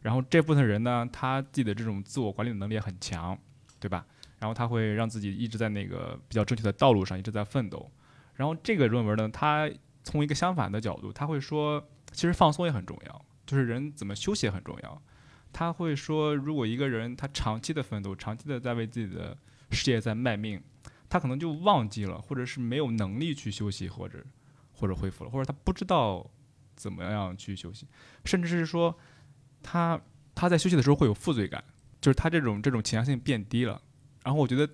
[0.02, 3.38] 然后这部分人呢，他自己的这种自我管理的能力也很强，
[3.78, 4.04] 对吧？
[4.40, 7.88] 然后他会让自己一直在那个比较正确的道路上，一直在奋斗。
[8.34, 9.70] 然后这个论文呢，他
[10.02, 15.02] 从一个相反的角度，他会说，其实放松也很重要，就是人怎么休息也很重要。
[15.52, 19.36] 他会说，如果一个人他长期的奋斗，长期的在为自己的
[19.70, 20.62] 事业在卖命，
[21.08, 24.24] 他可能就忘记了，或者是没有能力去休息，或者
[24.72, 26.30] 或者恢复了，或者他不知道
[26.76, 27.88] 怎么样去休息，
[28.24, 28.96] 甚至是说
[29.62, 30.00] 他
[30.34, 31.64] 他在休息的时候会有负罪感，
[32.00, 33.80] 就是他这种这种倾向性变低了。
[34.22, 34.68] 然后我觉得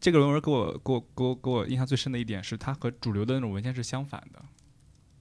[0.00, 4.44] 这个论文给我给我给我给我印象最深的一点是，他和主流的那种文献是相反的，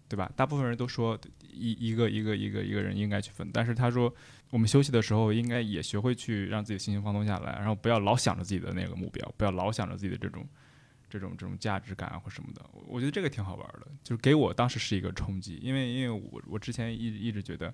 [0.10, 0.30] 对吧？
[0.36, 4.14] 大部分人都说一一个一个一个一个人应该去奋，但是他说。
[4.50, 10.48] 我们休息的时候，应该也学会去让自己的心情放松下来，然后不要老想着自己的那个目标，不要老想着自己的这种、
[11.10, 12.62] 这种、这种价值感或什么的。
[12.88, 17.74] 我觉得这个挺好玩的，就是给我当时是一个冲击，因为因为我我之前一一直觉得，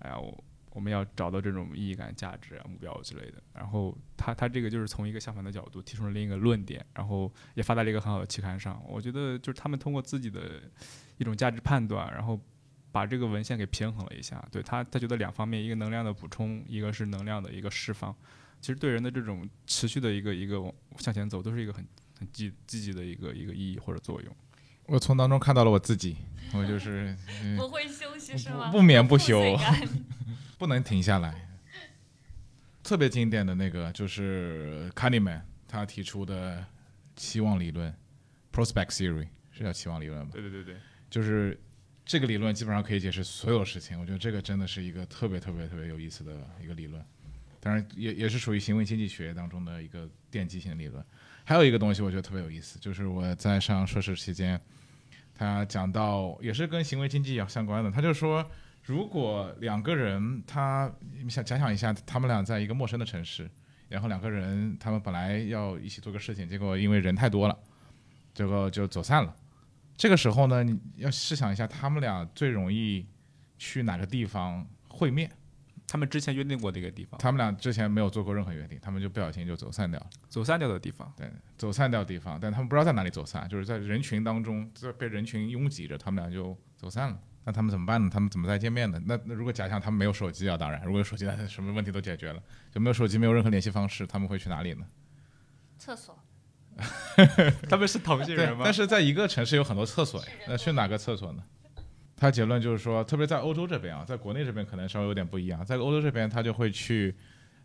[0.00, 3.42] 哎呀，我我们要找到这种意义感、价值啊、目标之类的。
[3.54, 8.82] 然后他他这个就是从一个相反的角度提出了另一个论点，然后也发在了一个很好的期刊上。
[8.86, 10.60] 我觉得就是他们通过自己的
[11.16, 12.38] 一种价值判断，然后。
[12.92, 18.14] 把这个文献给平衡了一下，对他，他觉得两方面，一个能量的补充，一个是能量的一个释放，
[18.60, 20.62] 其实对人的这种持续的一个一个
[20.98, 21.82] 向前走，都是一个很
[22.18, 24.36] 很积积极的一个一个意义或者作用。
[24.84, 26.16] 我从当中看到了我自己，
[26.52, 27.16] 我就是
[27.56, 28.70] 不会休息是吗？
[28.70, 29.56] 不眠不休，
[30.58, 31.48] 不能停下来。
[32.82, 36.62] 特别经典的那个就是 Kahneman 他提出的
[37.16, 37.94] 期望理论
[38.52, 40.30] ，Prospect Theory 是叫期望理论吧？
[40.32, 40.76] 对对对对，
[41.08, 41.58] 就是。
[42.04, 47.02] 这个理论基本上可以解释所有事情，我觉得这个真的是一个特别特别特别有意思的一个理论，
[47.60, 51.02] 当然也也是属于行为经济学当中的一个奠基性理论。
[51.44, 54.60] 还有一个东西我觉得特别有意思，就是我在上硕士期间，
[55.34, 58.44] 他讲到也是跟行为经济要相关的，他就说，
[58.82, 60.92] 如果两个人他
[61.28, 63.48] 想假想一下，他们俩在一个陌生的城市，
[63.88, 67.58] 然后两个人他们本来要一起做个事情，结果因为人太多了，
[68.34, 69.34] 最后就走散了。
[69.96, 73.06] 这个时候呢，你要试想一下，他们俩最容易
[73.58, 75.30] 去哪个地方会面？
[75.86, 77.20] 他们之前约定过的一个地方。
[77.20, 80.06] 他们俩之前没有做过任何约定，他们就不小心就走散掉了。
[80.28, 87.20] 走散掉的地方，对，走散掉的地方，但他们不知道在哪里走散，就是在人群当中，在被人群拥挤着，他们俩就走散了。
[87.44, 88.08] 那他们怎么办呢？
[88.10, 89.00] 他们怎么再见面呢？
[89.04, 92.42] 那那如果假想他们没有手机啊，当然，如果有手机，那什么问题都解决了。
[92.70, 94.86] 就没有手机，没有任何联系方式，他们会去哪里呢？
[95.76, 96.18] 厕所。
[97.68, 98.62] 他们是同性人吗？
[98.64, 101.42] 但是在一个城市有很多厕所，那去哪个厕所呢？
[102.16, 105.64] 他结论就是说，特别在欧洲这边啊，在国内这边可能稍微有点不一样。
[105.64, 107.14] 在欧洲这边，他就会去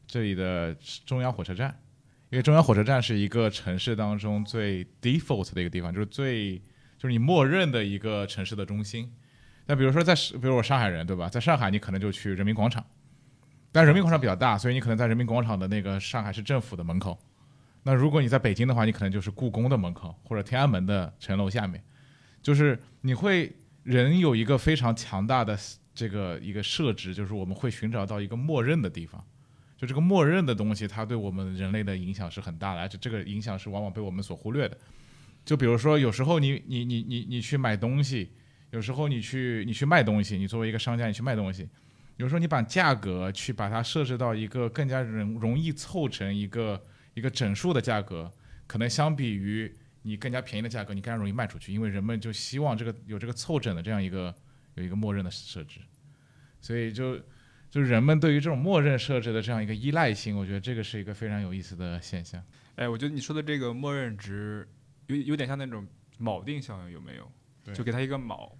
[0.07, 1.79] 这里的中央火车站，
[2.29, 6.57] 因为中央火车站是一个城市当中最 default 的一个地方，就是最
[6.97, 9.13] 就是你默认的一个城市的中心。
[9.67, 11.29] 那比如说在，比如我上海人对吧？
[11.29, 12.83] 在上海你可能就去人民广场，
[13.71, 17.19] 但人民广场比较大，所以你可能在人民广场的那个上海市政府的门口。
[17.87, 21.81] 那如果你在北京的话，你可能就是故宫的门口或者天安门的城楼下面，
[22.41, 23.49] 就是你会
[23.83, 25.57] 人有一个非常强大的
[25.95, 29.23] 这个一个设置，就是我们会寻找到一个默认的地方，
[29.77, 34.77] 就这个默认的东西，它对我们人类的影响是很大的，而且这个影响是往往被我们所忽略的。
[35.45, 38.33] 就比如说，有时候你你你你你去买东西，
[38.71, 41.69] 有时候你去你去卖东西，你作为一个商家你去卖东西，
[42.17, 46.83] 有时候你把价格去把它设置到一个更加容容易凑成一个。
[47.17, 48.31] 一个整数的价格，
[48.67, 54.31] 可能相比于你更加便宜的价格，你更加容易卖出去，因为人们就希望这个有这个凑整的这样一个
[54.75, 55.79] 有一个默认的设置，
[56.61, 57.19] 所以就
[57.71, 62.39] 就人们对于这种默认设置的这样一个依赖性，我觉得这个是一个非常有意思的现象。
[62.75, 64.69] 哎，我觉得你说的这个默认值
[65.07, 65.87] 有有点像那种
[66.21, 67.73] 锚定效应，有没有？
[67.73, 68.51] 就给他一个锚，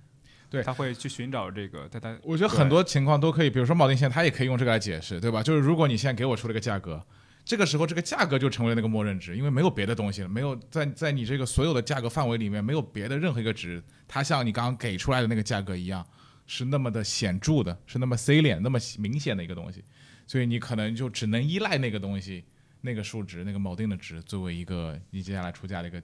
[0.50, 5.44] 对他会去寻找这个，在他我觉得很多情况都可以，比如说锚定线，他也可以用这个来解释，对吧？
[5.44, 7.06] 就是如果你现在给我出了个价格，
[7.48, 16.06] 这个时候这个价格就成为了那个默认值，因为没有别的东西了，没有在在你这个所有的价格范围里面没有别的任何一个值，它像你刚刚给出来的那个价格一样，
[16.46, 19.82] 是那么的显著的，是那么 salient、那么明显的一个东西，
[20.28, 22.44] 所以你可能就只能依赖那个东西、
[22.82, 26.04] 那个数值、那个锚定的值作为一个你接下来出价的一个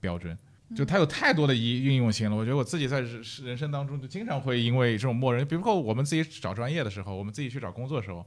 [0.00, 0.36] 标准。
[0.74, 8.26] 就它有太多的一运用性了，我觉得我自己在人人生当中就经常会因为这种默认，比如说我们自己找专业的时候，我们自己去找工作的时候，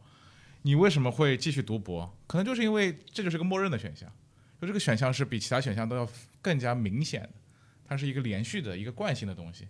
[0.64, 2.18] 你为什么会继续读博？
[2.26, 4.12] 可能就是因为这就是个默认的选项，
[4.60, 6.10] 就这个选项是比其他选项都要
[6.42, 7.30] 更加明显的，
[7.86, 9.68] 它是一个连续的一个惯性的东西，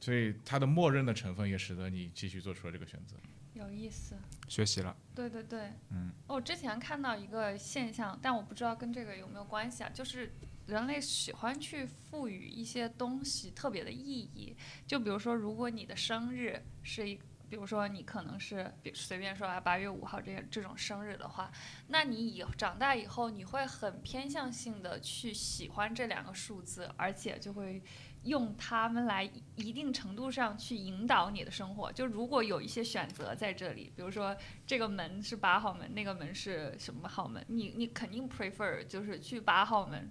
[0.00, 3.16] 所以它的默认的成分也使得你继续做出了这个选择。
[3.54, 4.14] 有意思。
[4.46, 10.32] 学习了，对对对，嗯，我之前看到一个现象，但我不知道跟这个有没有关系啊，就是
[10.66, 21.50] 人类喜欢去赋予一些东西特别的意义，就比如说，如果你的生日是一，比如说你可能是，比随便说啊，八月五号这这种生日的话，
[21.88, 27.82] 那你以长大以后，你会很偏向性的去喜欢这两个数字，而且就会。
[28.24, 29.22] 用它们来
[29.54, 31.90] 一定程度上去引导你的生活。
[31.92, 40.10] 就如果有一些选择在这里，比如说这个门是八号门，那个门是什么号门，你你肯定 prefer 就是去八号门，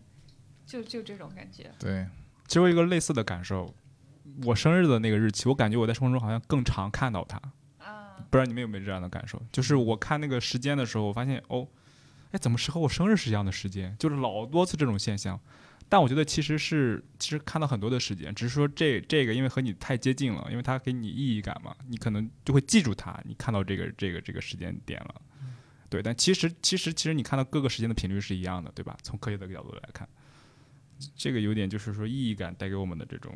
[0.65, 1.69] 就就这种感觉。
[1.77, 2.07] 对，
[2.47, 3.75] 其实我一个类似的感受，
[4.43, 7.37] 我生日的那个日期，我感觉我在生活中好像更常看到它。
[7.79, 9.41] 啊，不知道你们有没有这样的感受？
[9.51, 11.67] 就是我看那个时间的时候，我发现哦，
[12.31, 13.95] 哎，怎么是和我生日是一样的时间？
[13.97, 15.39] 就是老多次这种现象。
[15.89, 23.17] 但我觉得其实是，其实看到很多的时间，只是说这这个因为和你太接近了，因为它给你意义感嘛，你可能就会记住它。
[23.23, 25.15] 你看到这个这个这个时间点了，
[25.87, 26.03] 对。
[26.03, 28.97] 但其实其实其实你看到各个时间的频率是一样的，对吧？
[29.01, 30.05] 从科学的角度来看，
[31.15, 33.33] 这个有点就是说意义感带给我们的这种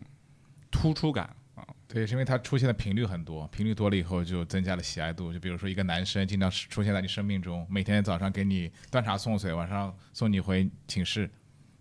[0.72, 1.68] 突出感啊。
[1.88, 5.32] 对，是因为它出现的频率很多，频率多了以后就增加了喜爱度。
[5.32, 11.30] 就比如说一个男生经常出现在你生命中，每天早上给你端茶送水，晚上送你回寝室，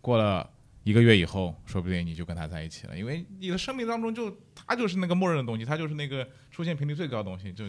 [0.01, 0.51] 过了。
[0.83, 7.67] 一个月以后，说不定你就跟他在一起了，因为你的生命当中就他就是那个默认的东西，他就是那个出现频率最高的东西，就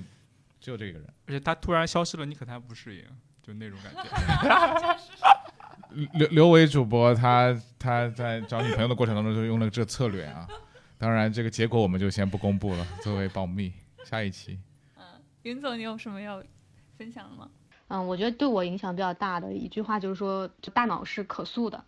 [0.62, 1.06] 只有这个人。
[1.28, 3.04] 而且他突然消失了，你可能还不适应，
[3.44, 4.02] 就那种感觉。
[6.14, 10.48] 刘刘伟主播他他在找女朋友的过程当中就用了这策略啊，
[11.02, 13.74] 当然这个结果我们就先不公布了， 作为保密。
[14.06, 14.60] 下一期，
[14.96, 15.04] 嗯，
[15.42, 16.44] 云总，你有什么要
[16.96, 17.50] 分享的吗？
[17.88, 21.84] 嗯，我觉得对我影响比较大的一句话就是说，就大脑是可塑的。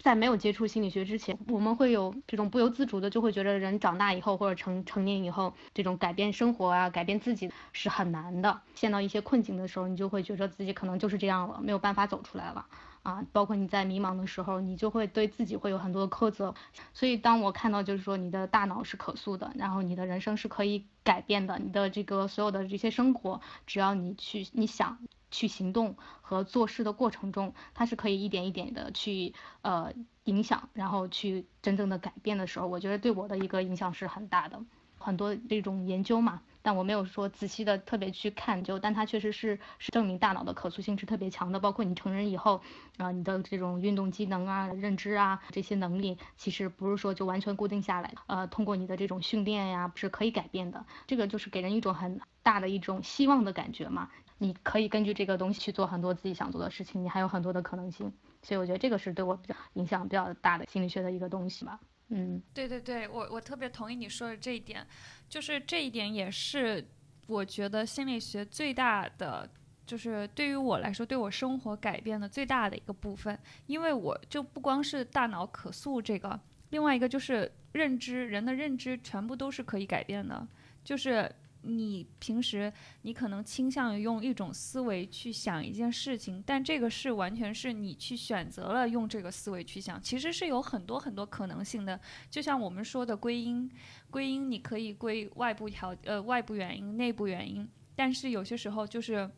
[0.00, 8.60] 在没有接触心理学之前，我们会有这种不由自主的，就会觉得人长大以后或者成成年以后，这种改变生活啊，改变自己是很难的。
[8.74, 12.66] 陷到一些困境的时候，你就会觉得自己可能就是这样了，没有办法走出来了
[13.04, 13.24] 啊。
[13.30, 16.52] 包括你在迷茫的时候，你就会对自己会有很多的苛责。
[16.92, 24.98] 所以当我看到就是说你的大脑是可塑的，然后你的人生是可以改变的，你的这个所有的这些生活，只要你去你想。
[25.30, 29.92] 去行动和做事的过程中，它是可以一点一点的去呃
[30.26, 34.62] 影响，然后去真正的改变的时候，我觉得对我的一个影响是很大的。
[34.96, 41.60] 很多这种研究嘛，但我没有说仔细的特别去看究，但它确实是是证明大脑的可塑性是特别强的。
[41.60, 42.62] 包括你成人以后
[42.96, 50.86] 啊，你的这种运动机能啊、认知啊这些能力，其实不是说就完全固定下来，呃，通过你的这种训练呀是可以改变的。
[51.06, 54.08] 这个就是给人一种很大的一种希望的感觉嘛。
[54.38, 58.10] 你可以根据这个东西去做很多自己想做的事情，你还有很多的可能性，
[58.42, 61.78] 所以我觉得这个是对我比较影响比较大的心理学的一个东西吧。
[62.08, 64.86] 嗯，对对对，我我特别同意你说的这一点，
[65.28, 66.86] 就是这一点也是
[67.26, 69.48] 我觉得心理学最大的，
[69.86, 76.38] 就是对于我来说，对我生活改变的最大的一个部分，因为我就不光是大脑可塑这个，
[76.70, 80.46] 另外一个就是认知，人的认知全部都是可以改变的，
[80.84, 81.30] 就是。
[81.66, 82.72] 你平时
[83.02, 91.98] 你可能倾向于用一种思维去想一件事情，但这个是完全是你去选择了用这个思维去想，其实是有很多很多可能性的。
[92.30, 93.70] 就像我们说的归因，
[94.10, 99.30] 归因你可以归外部条呃外部原因、内部原因，但是有些时候就是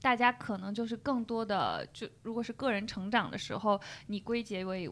[0.00, 4.88] 大家可能就是更多的就如果是个人成长的时候，你归结为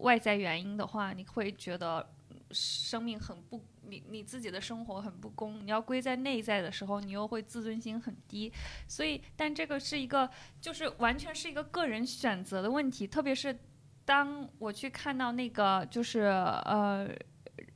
[0.00, 2.04] 外在原因的话，你会觉得
[2.50, 3.62] 生命很不。
[3.88, 8.52] 你你自己的生活很不公，你要归在内在的时候，你又会自尊心很低，
[8.86, 10.28] 所以，但这个是一个，
[10.60, 13.06] 就是完全是一个个人选择的问题。
[13.06, 13.58] 特别是
[14.04, 17.08] 当我去看到那个就是呃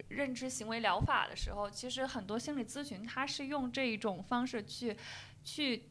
[0.09, 4.97] 认知行为疗法的时候，其实很多心理咨询它是用这一种方式去
[5.43, 5.89] 去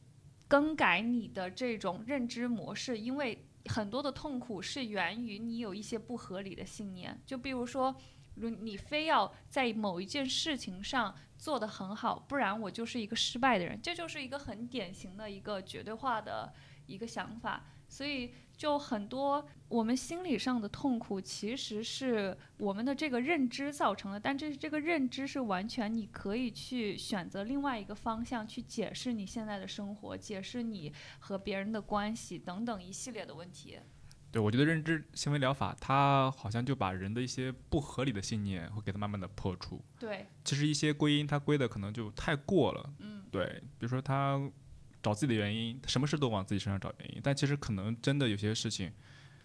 [0.48, 7.96] 更改你的这种认知模式，因为很多的痛苦是源于你有一些不合理的信念，就比如说。
[8.36, 13.80] 如你非要在某一件事情上做得很好，不然我就是一个失败的人。
[13.82, 16.54] 这就是一个很典型的一个绝对化的
[16.86, 17.66] 一个想法。
[17.92, 24.20] 所以，就很多我们心理上的痛苦，其实是我们的这个认知造成的。
[24.20, 33.80] 但这是这个认知是完全你可以去选择另外一个方向去解释你现在的生活，解释你和别人的关系等等一系列的问题。
[34.32, 39.84] 对，我觉得认知行为疗法，它好像就把人的一些不合理的信念会给它慢慢的破除。
[40.00, 42.94] 对，其实一些归因，它归的可能就太过了。
[43.00, 43.46] 嗯，对，
[43.80, 44.40] 比如说他
[45.02, 48.92] 找自己的原因，什么事都往自己身上找原因，但其实可能真的有些事情，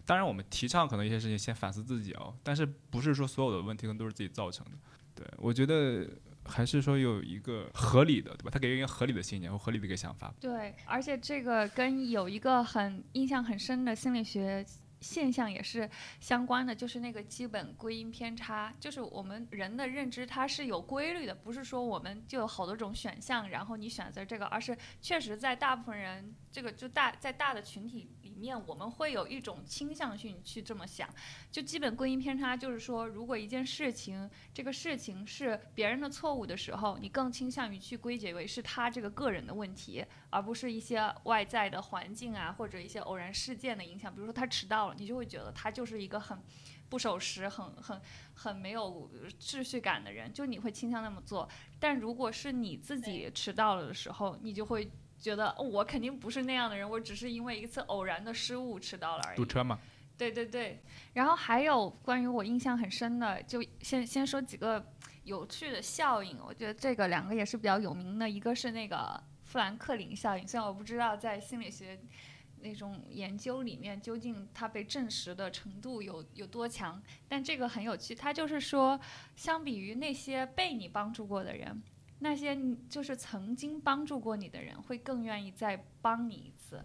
[0.04, 4.72] 当然我们提倡可能一些事情先反思自己哦，但是不是说所有的问题可能都是自己造成的。
[5.14, 6.06] 对，我觉得
[6.46, 8.50] 还是说有一个合理的，对吧？
[8.50, 10.32] 他给人一个合理的信念或合理的一个想法。
[10.40, 14.64] 对，而且这个跟有一个很印象很深的心理学
[15.00, 15.88] 现象也是
[16.18, 28.08] 相关的，就是那个基本归因偏差，就是我们人的认知它是有规律的，不是说我们就有好多种选项，然后你选择这个，而是确实在大部分人这个就大在大的群体
[28.44, 31.08] 面，我们会有一种倾向性去这么想。
[31.50, 44.14] 就基本归因偏差，就是说，如果一件事情这个事情是别人的错误的时候，你更倾向于去归结为是他这个个人的问题，而不是一些外在的环境啊或者一些偶然事件的影响。
[44.14, 46.38] 比如说他迟到了，你就会觉得他就是一个很
[46.90, 48.00] 不守时、很很
[48.34, 51.48] 很没有秩序感的人，就你会倾向那么做。
[51.80, 54.90] 但如果是你自己迟到了的时候，你就会
[55.24, 59.36] 觉得、哦我肯定不是那样的人，我只是因为一次偶然的失误迟到了而已。
[59.38, 59.78] 堵车嘛，
[60.18, 60.82] 对对对，
[61.14, 66.38] 然后还有关于我印象很深的，就先先说几个有趣的效应。
[66.46, 71.98] 我觉得这个两个也是比较有名的，一个是那个富兰克林效应，虽然我不知道在心理学
[72.60, 79.00] 那种研究里面究竟它被证实的程度有有多强，但这个很有趣，它就是说，
[79.34, 81.82] 相比于那些被你帮助过的人，
[82.20, 82.56] 那些
[82.88, 86.84] 就是曾经帮助过你的人，会更愿意再帮你一次。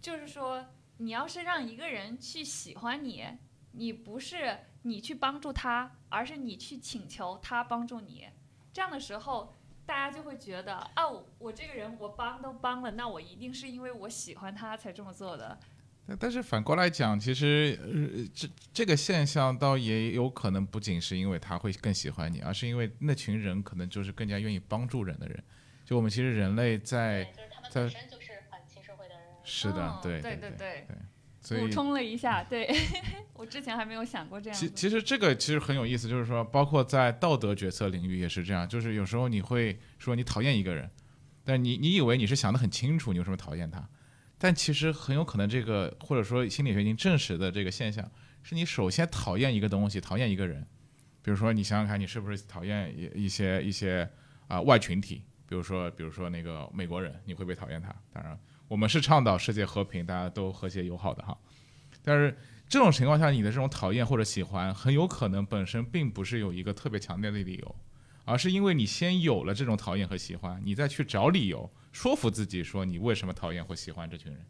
[0.00, 0.64] 就是说，
[0.98, 3.24] 你要是让一个人去喜欢你，
[3.72, 8.28] 你不是你去帮助他，而是你去请求他帮助你。
[8.72, 15.58] 这样的时候，大家就会觉得，哦，我这个人我帮都帮了，那我一定是因为我喜欢他才这么做的。
[16.06, 25.42] 但但是反过来讲，其实呃这这个现象倒也有可能不仅是因为他会更喜欢你，而是因为那群人可能就是更加愿意帮助人的人。
[25.84, 29.22] 就我们其实人类在就是他们在本身就是反亲社会的人。
[29.44, 30.86] 是的嗯，对对对对
[31.40, 32.72] 所以补充了一下，对
[33.34, 34.58] 我之前还没有想过这样。
[34.58, 40.88] 其其实这个其实很有意思，就是说，包括在道德决策领域也是这样，就是有时候你会说你讨厌一个人，
[41.44, 43.88] 但你你以为你是想的很清楚，你为什么讨厌他，
[44.42, 48.10] 但其实很有可能这个或者说心理学已经证实的这个现象，
[48.42, 50.66] 是你首先讨厌一个东西，讨厌一个人，
[51.22, 54.10] 比如说你想想看，你是不是讨厌一一些一些
[54.48, 57.94] 啊、外群体，比如说比如说那个美国人，你会不会讨厌他？
[58.12, 58.36] 当然，
[58.66, 61.38] 我们是倡导世界和平，大家都和谐友好的哈，
[62.02, 62.36] 但是。
[62.68, 67.76] 这种情况下，你的这种讨厌或者喜欢，很有可能本身并不是有一个特别强烈的理由，
[68.24, 74.44] 而是因为你先有了这种讨厌和喜欢，你再去找理由说服自己说你为什么讨厌或喜欢这群人。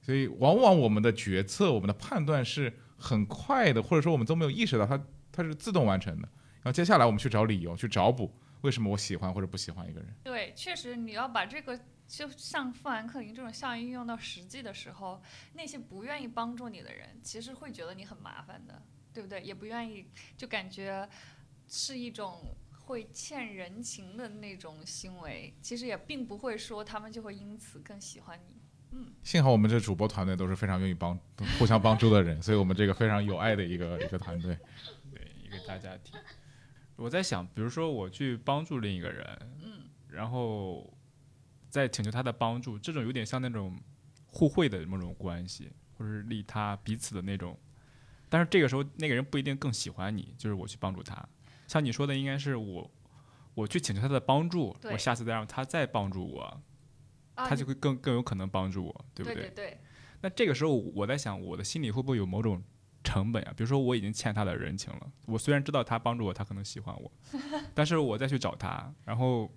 [0.00, 4.98] 所以，往往我们的决策、我们的判断是很快的，或者说我们都没有意识到它
[5.30, 6.28] 它是自动完成的。
[6.62, 10.14] 然后接下来我们去找理由，去找补为什么我喜欢或者不喜欢一个人。
[10.24, 19.42] 对，确实你要把这个就像富兰克林这种效应运用到实际的时候，那些不愿意帮助你的人，其实会觉得你很麻烦的，对不对？
[19.42, 20.06] 也不愿意，
[20.38, 21.06] 就感觉
[21.68, 25.54] 是一种会欠人情的那种行为。
[25.62, 28.56] 其实也并不会说他们就会因此更喜欢你。
[28.90, 31.18] 嗯幸好我们这主播团队都是非常愿意帮、
[31.58, 34.58] 互相帮助的人，所以我们这个非常有爱的一个一个团队。
[35.12, 36.18] 对一个大家庭。
[36.96, 40.92] 我在想，比如说我去帮助另一个人，嗯，然后
[41.68, 43.78] 再请求他的帮助，这种有点像那种
[44.26, 47.56] 互惠的某种关系，或者是利他彼此的那种。
[48.30, 51.28] 但是这个时候，那个人不一定更喜欢你，就是我去帮助他。
[51.68, 52.90] 像你说的，应该是我
[53.54, 56.42] 我去请求他的帮助，我下次再让他再帮助我，
[57.34, 59.78] 啊，他就会更更有可能帮助我，对不对对对，
[60.22, 62.60] 那这个时候我在想，我的心里会不会有某种
[63.04, 63.52] 成本啊？
[63.56, 67.12] 比如说我已经欠他的人情了，我虽然知道他帮助我，他可能喜欢我，
[67.74, 69.48] 但是我再去找他，然后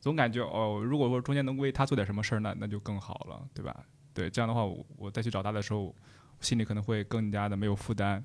[0.00, 3.86] 总感觉哦，如果说中间能为他做点什么事儿，那那就更好了，对吧？
[4.12, 5.94] 对，这样的话我我再去找他的时候，
[6.40, 8.24] 心里可能会更加的没有负担。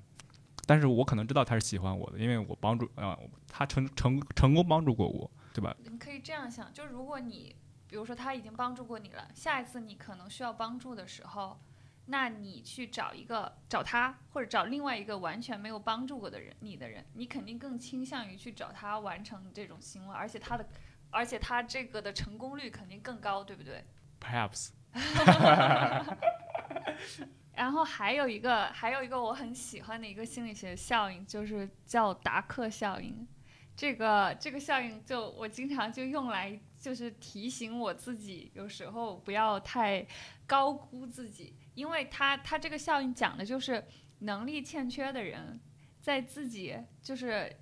[0.65, 5.75] 但是我可能知道他是喜欢我的，因为我帮助啊、他成成成功帮助过我，对吧？
[5.83, 7.55] 你可以这样想，就如果你
[7.87, 11.59] 比如说他已经帮助过你了，下一次你可能需要帮助的时候，
[12.05, 20.65] 那你去找一个找他，或者找另外一个完全没有帮助过的人，你的人，你肯定更倾向于去找他完成这种行为，而且他的，
[21.09, 23.83] 而且他这个的成功率肯定更高，对不对
[24.19, 24.69] ？Perhaps，
[27.61, 33.27] 然后还有一个，还有一个我很喜欢的一个心理学效应，就是叫达克效应。
[33.75, 40.03] 这个这个效应就我经常就用来就是提醒我自己，有时候不要太
[40.47, 43.85] 高估自己，因为它它这个效应讲的就是
[44.21, 45.61] 能力欠缺的人，
[46.01, 47.55] 在自己就是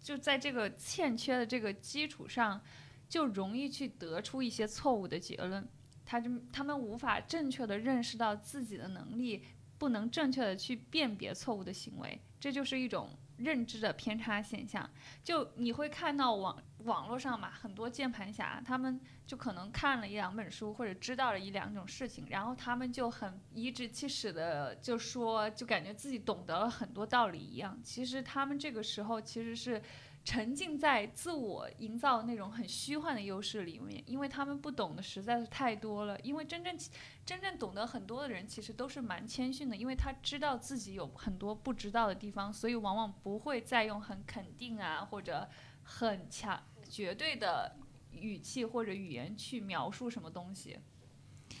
[0.00, 2.60] 就在这个欠缺的这个基础上，
[3.08, 5.68] 就容易去得出一些错误的结论。
[6.06, 9.44] 他就他们无法正确的认识到自己的能力，
[9.76, 14.88] 不能正确的去辨别错误的行为，这就是一种认知的偏差现象。
[15.22, 27.78] 就你会看到网网络上嘛，很多键盘侠，他们就可能看了一两本书或者知道了一两种事情，然后他们就很颐指气使的就说，就感觉自己懂得了很多道理一样。
[27.82, 29.82] 其实他们这个时候其实是。
[30.26, 36.18] 沉浸在自我营造那种很虚幻的优势里面，因为他们不懂的实在是太多了。
[36.18, 36.76] 因为真正
[37.24, 45.48] 真正懂得很多的人，其实都是蛮谦逊的，因为他知道自己有很多不知道的地方，所以往往不会再用很肯定啊或者
[45.84, 46.60] 很强
[46.90, 47.76] 绝对的
[48.10, 50.76] 语气或者语言去描述什么东西。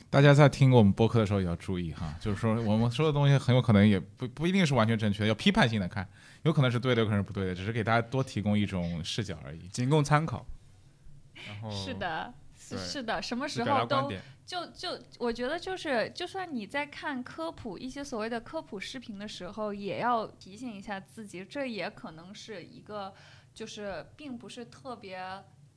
[0.08, 6.08] 大家在听我们播客的时候也要注意哈，就是说我们说的东西很有可能也不不一定是完全正确的，要批判性的看，
[6.44, 9.68] 有可能是对的，有可能是不对的，只是给大家多提供一种视角而已。
[9.68, 10.46] 仅供参考。
[11.46, 14.10] 然后是的，是是的，什么时候都，
[14.46, 23.12] 就就我觉得就是，就算你在看科普一些所谓的科普视频的时候，也要提醒一下自己，这也可能是一个
[23.52, 25.20] 就是并不是特别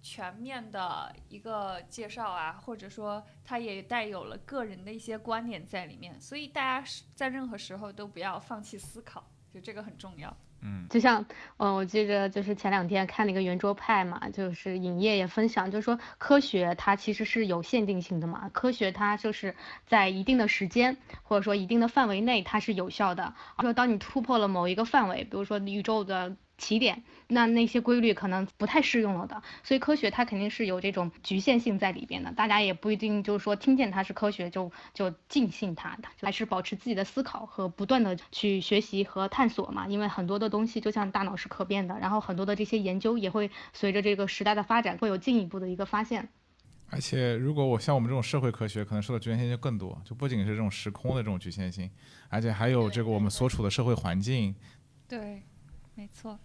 [0.02, 9.24] 全面的一个介绍啊，或者说它也带有了个人的一些观点在里面，所以大家是在任何时候都不要放弃思考，
[9.54, 10.36] 就这个很重要。
[10.62, 11.26] 嗯，就像，
[11.56, 46.30] 嗯，我记着就是前两天看了一个圆桌派嘛，就是影业也分享，就是说科学它其实是有限定性的嘛，科学它就是在一定的时间或者说一定的范围内它是有效的，说当你突破了某一个范围，比如说宇宙的起点，那那些规律可能不太适用了的，所以科学它肯定是有这种局限性在里边的，大家也不一定就是说听见它是科学就就尽信它的，还是保持自己的思考和不断的去学习和探索嘛，因为很多的东西就像大脑是可变的，然后很多的这些研究也会随着这个时代的发展会有进一步的一个发现。
[46.92, 51.88] 而且，如果我像我们这种社会科学，可能受的局限性就更多，就不仅是这种时空的这种局限性，
[52.30, 54.56] 而且还有这个我们所处的社会环境。
[55.08, 55.44] 对，
[55.94, 56.40] 没错。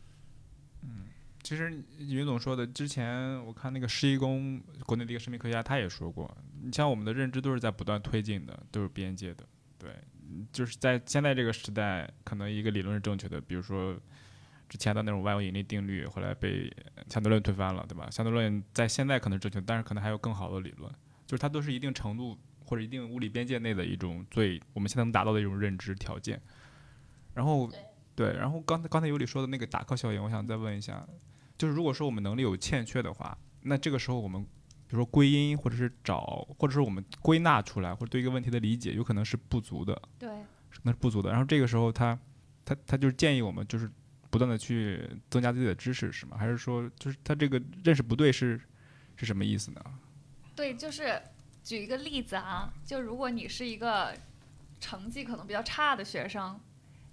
[1.45, 9.45] 其实云总说的，之前我看那个施一公，国内的一个生命科学家，他也说过，你像我们的认知都是在不断推进的，都是边界的。
[9.79, 9.91] 对，
[10.51, 13.95] 就是在现在这个时代，可能一个理论是正确的，比如说
[14.71, 16.75] 之前的那种万有引力定律，后来被
[17.11, 18.09] 相对论推翻了，对吧？
[18.11, 20.91] 相对论在现在可能正确，但是可能还有更好的理论，
[21.27, 26.41] 就是它都是一定程度或者一定物理边界内的一种最我们现在能达到的一种认知条件。
[27.35, 27.71] 然后
[28.15, 31.07] 对，然后刚才刚才尤里说的那个达克效应，我想再问一下，
[31.57, 41.31] 就是如果说我们能力有欠缺的话，那这个时候我们比如说归因，或者是找，或者是我们归纳出来，或者对一个问题的理解，有可能是不足的，对，可能是不足的。
[41.31, 42.19] 然后这个时候他
[42.65, 43.91] 他他就是建议我们就是
[44.31, 46.37] 不断的去增加自己的知识，是吗？
[46.37, 48.61] 还是说就是他这个认识不对是
[49.17, 49.81] 是什么意思呢？
[50.55, 51.23] 对，就是
[51.63, 54.15] 举一个例子啊，就如果你是一个
[54.81, 56.61] 成绩可能比较差的学生，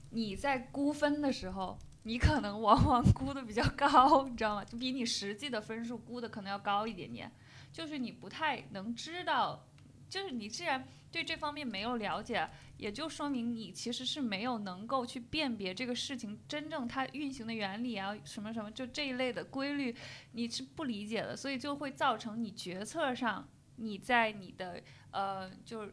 [0.09, 4.66] 你在估分的时候，你可能往往 估的比较高，你知道吗？
[4.66, 7.32] 就比你实际的分数估的可能要高一点点，
[7.72, 9.66] 就是你不太能知道，
[10.10, 19.95] 就是你既然对这方面没有了解，也就说明你其实是没有能够去辨别这个事情真正它运行的原理啊，什么什么，就这一类的规律，
[20.32, 24.82] 你是不理解的，所以就会造成你决策上，你在你的
[25.12, 25.86] 呃，就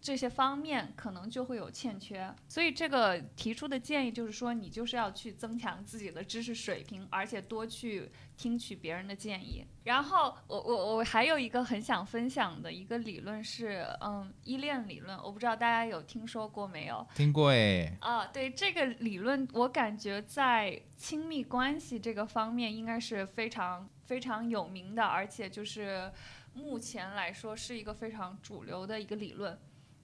[0.00, 2.34] 这些方面可能就会有欠缺。
[2.48, 9.64] 所以这个提出的建议就是说，你就是要去增强自己的知识水平，而且多去听取别人的建议。
[9.84, 17.06] 然后我我我还有一个很想分享的一个理论是，嗯，依恋理论，我不知道大家有听说过没有？
[17.14, 26.12] 听过哎，啊，对这个理论，我感觉在亲密关系这个方面应该是非常非常有名的，而且就是
[26.52, 29.58] 目前来说是一个非常主流的一个理论。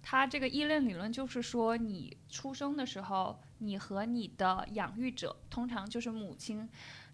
[0.06, 6.68] 它这个依恋理论就是说，你出生的时候，你和你的养育者，通常就是母亲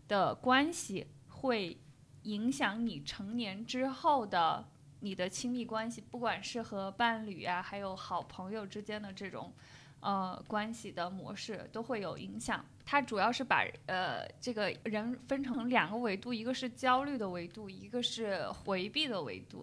[0.08, 1.80] 的关系，会
[2.24, 4.68] 影响你成年之后的
[4.98, 9.52] 你的亲密关系，不管是和伴侣啊，还有好朋友之间的这种。
[10.02, 12.64] 呃，关系的模式都会有影响。
[12.86, 19.62] 它主要是把呃这个人分成两个维度，一个是焦虑的维度，一个是回避的维度。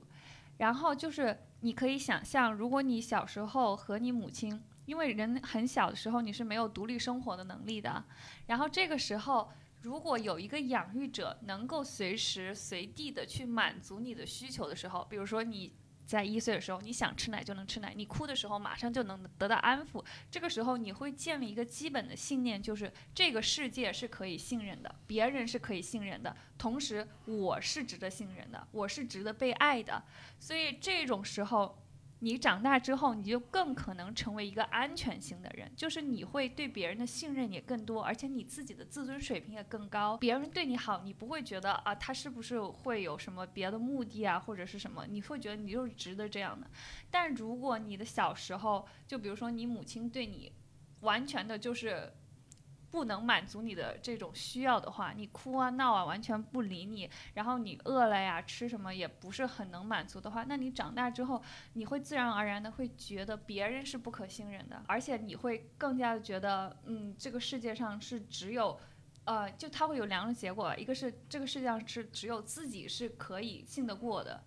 [0.58, 8.04] 然后就是你可以想象，如果你小时候和你母亲，因为人很小的时候你是没有独立生活的能力的。
[8.46, 9.50] 然后这个时候，
[9.82, 15.74] 如果有一个养育者能够随时随地的去满足你的需求的时候，比如说你。
[16.08, 20.04] 在一岁的时候，你想吃奶就能吃奶，你哭的时候马上就能得到安抚。
[20.32, 30.02] 这个时候，你会建立一个基本的信念，就是这个世界是可以信任的，别人是可以信任的，同时我是值得信任的，我是值得被爱的。
[30.40, 31.78] 所以这种时候。
[32.20, 40.18] 你长大之后，你就更可能成为一个安全型的人，就是你会对别人的信任也更多，而且你自己的自尊水平也更高。
[40.18, 45.06] 别人对你好，你不会觉得啊，他是不是会有什么别的目的啊，或者是什么？
[45.08, 46.68] 你会觉得你就是值得这样的。
[47.12, 50.52] 但如果你的小时候，就比如说你母亲对你，
[51.02, 52.12] 完全的就是。
[52.90, 61.42] 不能满足你的这种需要的话，你哭啊闹啊，完全不理你，然后你饿了呀，吃什么也不是很能满足的话，那你长大之后，
[61.74, 68.80] 你会自然而然的会觉得别人是不可信任的，而且你会更加的觉得，嗯，这个世界上是只有，
[69.26, 74.44] 呃，就他会有两种结果，一个是这个世界上是只有自己是可以信得过的。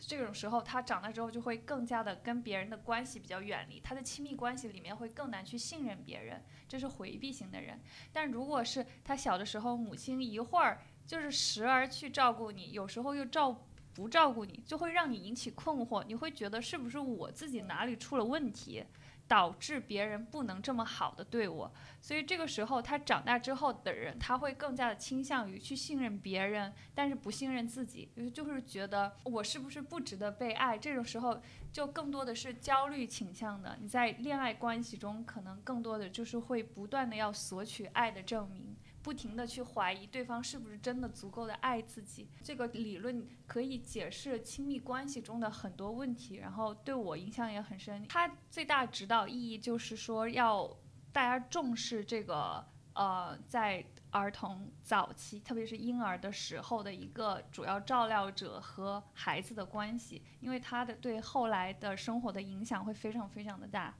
[0.00, 7.78] 这种时候，他长大之后就会更加的跟别人的关系比较远离，他的亲密关系里面会更难去信任别人，这是回避型的人。
[8.12, 18.84] 但如果是他小的时候，母亲一会儿就是时而去照顾你，有时候又照不照顾你，就会让你引起困惑，你会觉得是不是我自己哪里出了问题？
[19.30, 30.76] 导致别人不能这么好的对我，所以这个时候他长大之后的人，他会更加的倾向于去信任别人，但是不信任自己，就是觉得我是不是不值得被爱？
[30.76, 31.40] 这种时候
[31.72, 33.78] 就更多的是焦虑倾向的。
[33.80, 38.74] 你在恋爱关系中，可能更多的就是会不断的要索取爱的证明。
[39.02, 48.06] 不停的去怀疑对方是不是真的足够的爱自己，这个理论可以解释亲密关系中的很多问题，然后对我影响也很深。
[48.08, 50.76] 它最大指导意义就是说，要
[51.12, 63.94] 大家重视这个呃，在儿童早期，特别是婴儿的时候的一个主要照料者和孩子的关系，因为他的对后来的生活的影响会非常非常的大。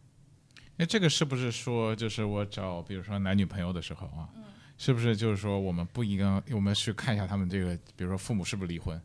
[0.76, 4.28] 那这个是不是说，就是我找比如说男女朋友的时候啊？
[4.80, 8.98] 是不是就是说，我们不应该，我们去看一下他们这个，比如说父母是不是离婚，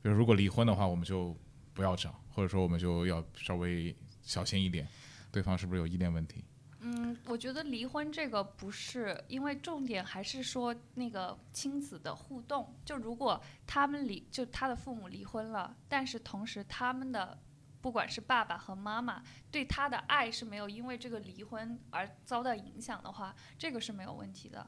[0.00, 1.36] 比如如果离婚的话，我们就
[1.74, 4.88] 不要找，或者说我们就要稍微小心一点，
[5.30, 6.42] 对方是不是有依恋问题？
[6.78, 12.74] 嗯，我觉得离婚这个不是，因为重点还是说那个亲子的互动。
[12.82, 17.38] 就如果他们离，就他的父母离婚了，但是同时他们的
[17.82, 24.66] 不管是爸爸和妈妈对他的爱是没有因为这个离婚而遭到影响的话，这个是没有问题的。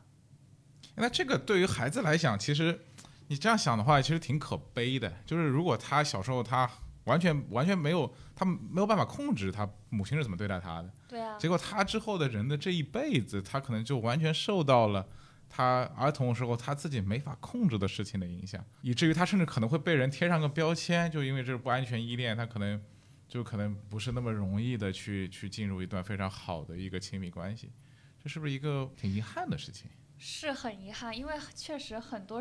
[0.97, 2.79] 那这个对于孩子来讲，其实
[3.29, 5.13] 你这样想的话，其实挺可悲的。
[5.25, 6.71] 就是如果他小时候他
[7.05, 11.37] 完全完全没有，他没有办法控制他母亲是怎么对待他的，对啊。
[11.39, 15.07] 结果他之后的人的这一辈子，他可能就完全受到了
[15.49, 22.81] 他儿童时候他自己没法控制的事情的影响，以至于他甚至可能会被人贴上个标签，就因为这是不安全依恋，他可能
[23.27, 27.71] 就可能不是那么容易的去去进入一段非常好的一个亲密关系。
[28.23, 29.91] 这是不是一个挺遗憾的事情？
[30.25, 32.41] 是很遗憾，因为确实很多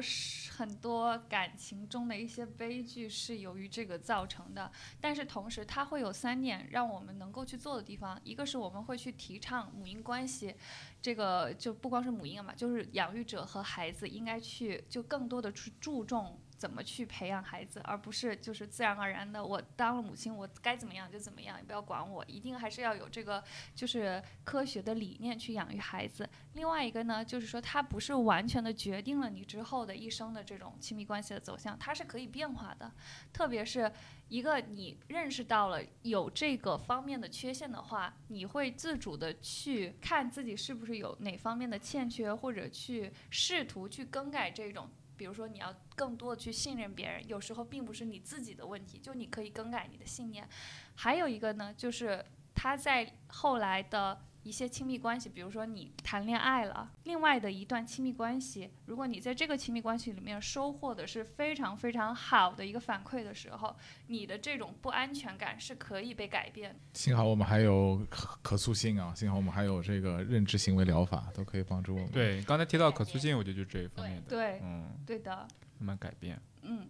[0.55, 4.71] 很多感情中的一些悲剧是由于这个造成的。
[4.99, 10.55] 但是同时，它会有三点让我们能够去做的地方：一个是我们会去提倡母婴关系，
[11.01, 16.39] 这个就不光是母婴嘛，就是养育者和孩子应该去就更多的去注重。
[16.62, 23.43] 怎么去培养孩子，而不是就是自然而然的，我当了母亲，我该怎么样就怎么样，你不要管我，一定还是要有这个
[23.74, 26.30] 就是科学的理念去养育孩子。
[26.53, 32.91] 另外一个呢，就是说它不是完全的决定了你之后的一生的这种亲密关系的走向，它是可以变化的。
[33.34, 33.91] 特别是
[34.28, 44.88] 一个你认识到了有这个方面的缺陷的话，你会自主的去看自己是不是有哪方面的欠缺，或者去试图去更改这种。
[45.22, 50.49] 比如说，你要更多的去信任别人，有时候并不是你自己的问题，就你可以更改你的信念。
[50.95, 54.19] 还有一个呢，就是他在后来的。
[54.43, 63.75] 一些亲密关系，比如说你谈恋爱了，另外的一段亲密关系，如果你在这个亲密关系里面收获的是非常非常好的一个反馈的时候，
[64.07, 66.75] 你的这种不安全感是可以被改变。
[66.93, 72.09] 幸好我们还有可可塑性啊，幸好我们还有这个认知行为疗法，都可以帮助我们。
[72.09, 74.29] 对，刚才提到可塑性，我觉得就这一方面的。
[74.29, 76.41] 对，嗯，对的，慢慢改变。
[76.63, 76.87] 嗯，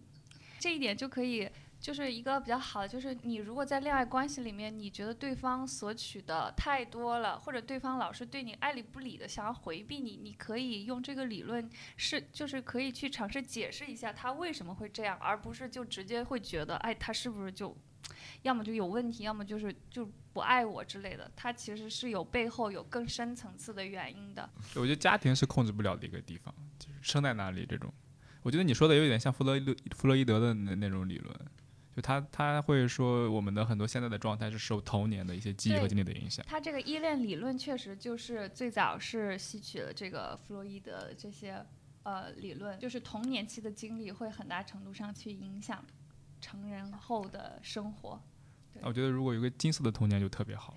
[0.58, 1.48] 这一点就可以
[1.82, 17.76] 就是一个比较好的，就是你如果在恋爱关系里面，你觉得对方索取的太多了，或者对方老是对你爱理不理的，想要回避你，你可以用这个理论是，就是可以去尝试解释一下他为什么会这样，而不是就直接会觉得，哎，他是不是就，
[18.42, 21.28] 要么就有问题，要么就是就不爱我之类的。
[21.34, 24.48] 他其实是有背后有更深层次的原因的。
[24.76, 27.92] 我觉得家庭是控制不了的一个地方，就是生在哪里这种。
[28.42, 31.34] 我觉得你说的有点像弗洛伊德弗洛伊德的那那种理论。
[31.94, 36.44] 就他他会说，我们的很多现在的状态是受童年的一些记忆和经历的影响。
[36.48, 41.64] 他这个依恋理论确实就是最早是吸取了这个弗洛伊德的这些
[42.04, 45.84] 呃理论，就是童年期的经历会很大程度上去影响
[46.40, 48.20] 成人后的生活。
[48.80, 50.74] 我觉得如果有个金色的童年就特别好。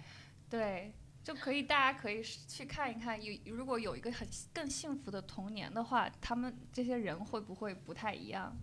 [0.49, 0.93] 对，
[1.23, 8.53] 就可以大家可以去看一看，有如果有一个很更幸福的童年的话，他们这些人会不会不太一样？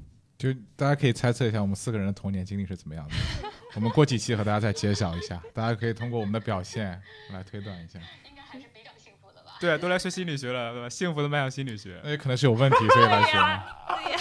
[0.43, 3.15] 就大家可以猜测一下我们四个人的童年经历是怎么样的，
[3.77, 8.01] 我们过几期和大家再揭晓一下，大家可以通过我们的表现来推断一下。
[8.29, 9.53] 应该还是比较幸福的吧？
[9.61, 10.89] 对，都来学心理学了，对吧？
[10.89, 13.65] 幸福的迈向心理学，那也可能是有问题，所以来学嘛。
[14.03, 14.19] 对呀。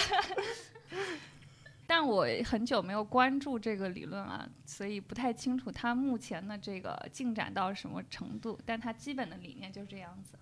[1.88, 8.56] 但我很久没有关注这个理论了，所以不太清楚它目前的这个进展到什么程度。
[8.64, 10.38] 但它基本的理念就是这样子。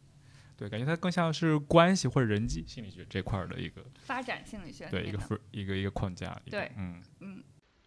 [0.60, 6.38] 对，感觉它更像是关系或者人际心理学这块儿的一个发展心理学，对一个一个一个框架。
[6.50, 7.42] 对，嗯嗯，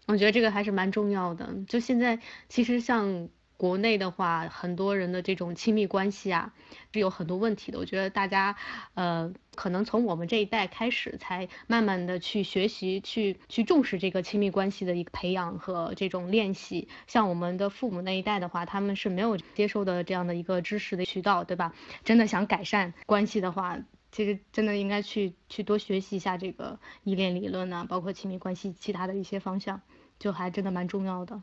[0.07, 1.47] 我觉得这个还是蛮重要的。
[1.67, 2.19] 就现在，
[2.49, 3.29] 其实像。
[3.63, 6.53] 国内的话，很多人的这种亲密关系啊，
[6.91, 7.79] 是有很多问题的。
[7.79, 8.57] 我觉得大家，
[8.93, 16.89] 呃，可能从我们这一代开始，才慢慢的去学习，去去重视这个亲密关系的一个培养和这种练习。
[17.07, 21.73] 像我们的父母那一代的话，他们是没有接受的这样的一个知识的渠道，对吧？
[22.03, 23.79] 真的想改善关系的话，
[24.11, 29.81] 其实真的应该去去多学习一下这个依恋理论啊，包括亲密关系其他的一些方向，
[30.19, 31.41] 就还真的蛮重要的。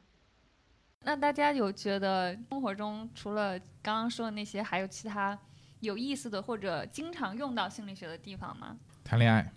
[1.03, 5.39] 那大家有觉得生活中除了刚刚说的那些，还有其他
[5.81, 8.77] 有意思的或者经常用到心理学的地方吗？
[9.03, 9.51] 谈恋爱，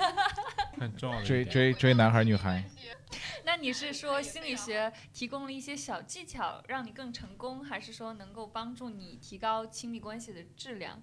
[0.78, 2.62] 很重要的追追追男孩女孩。
[3.46, 11.00] 那你是说心理学提供了一些小技巧让你更成功，还是说能够帮助你提高亲密关系的质量？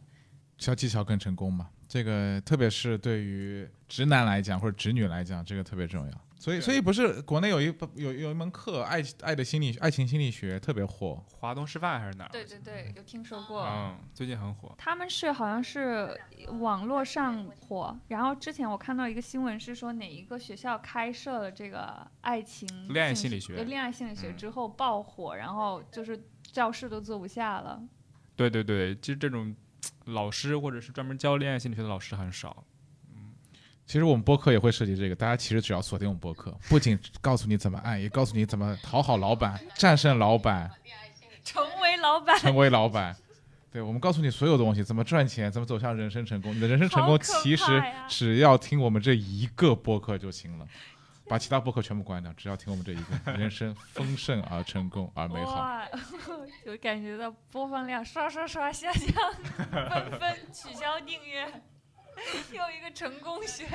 [0.60, 1.72] 小技巧更成功嘛？
[1.88, 6.22] 这个特别是对于直男来讲或者直女来讲，这个特别重要。
[6.42, 12.30] 所以，所以不是国内有一有有一门课，爱爱的心理爱情心理学特别火，华东师范还是哪儿？
[12.32, 13.62] 对对对，有听说过。
[13.64, 14.74] 嗯，最近很火。
[14.76, 16.20] 他们是好像是
[16.60, 27.80] 网络上火，然后之前我看到一个新闻是说哪一个学校开设了这个爱情恋爱心理学，恋爱心理学之后爆火，然后就是教室都坐不下了。
[28.36, 29.56] 对对对，其实这种
[30.06, 32.64] 老师或者是专门教恋爱心理学的老师很少。
[33.92, 40.72] 其实我们播客也会涉及这个，大家其实只要锁定我们播客，不仅告诉你怎么爱，也告诉你怎么讨好老板、战胜老板、
[41.44, 43.14] 成为老板、成为老板。
[43.70, 46.56] 对，我们告诉你所有东西，怎么赚钱，怎么走向人生成功。
[46.56, 50.66] 你的人生成功其实只要听我们这一个播客就行了，
[51.28, 55.56] 把其他播客全部关掉，只要听我们这一个， 人生丰盛而成功而美好。
[55.56, 55.86] 哇，
[56.64, 59.12] 有感觉到播放量刷刷刷下降，
[59.90, 61.46] 纷纷取消订阅。
[62.52, 63.66] 又一个成功学，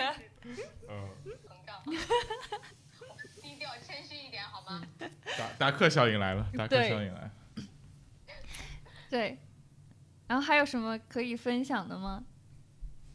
[0.89, 1.83] 嗯，膨胀，
[3.43, 4.83] 低调谦虚一点好吗？
[5.37, 7.31] 达达克效应来了，达克效应来。
[9.09, 9.39] 对，
[10.27, 12.25] 然后还有什么可以分享的吗？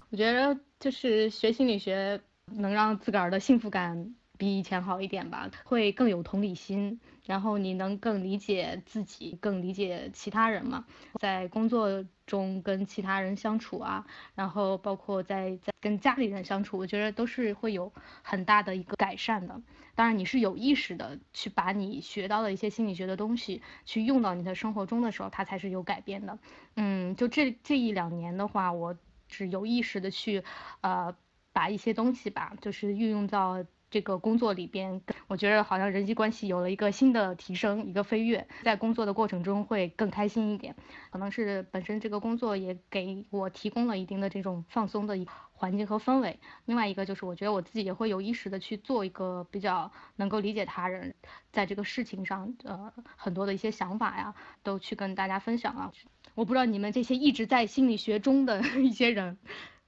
[0.10, 7.00] 我觉得就是学心理学能让自个儿的幸福感比以前好一点吧，会更有同理心。
[7.26, 10.86] 然后你能更理解自己，更理解其他人嘛？
[11.20, 14.06] 在工作中跟其他人相处啊，
[14.36, 17.92] 然后包括在在跟家里人相处，我觉得都是会有
[18.24, 19.62] 很大的一个改善的。
[19.94, 26.40] 当然你是有意识的去把你学到的一些心理学的东西去用到你的生活中的时候，它才是有改变的。
[26.76, 28.98] 嗯，就这这一两年的话，我
[29.28, 30.44] 是有意识的去
[30.82, 31.16] 呃
[31.54, 33.64] 把一些东西吧，就是运用到。
[33.92, 40.74] 这个工作里边，我觉得好像人际关系有了一个新的提升，一个飞跃，在工作的过程中会更开心一点。
[41.12, 45.18] 可能是本身这个工作也给我提供了一定的这种放松的
[45.52, 46.40] 环境和氛围。
[46.66, 51.14] 另外一个就是，我觉得我自己也会有意识的去做一个比较能够理解他人，
[51.52, 54.34] 在这个事情上，呃，很多的一些想法呀，
[54.64, 55.92] 都去跟大家分享啊。
[56.34, 59.38] 我不知道你们这些一直在心理学中的 一些人。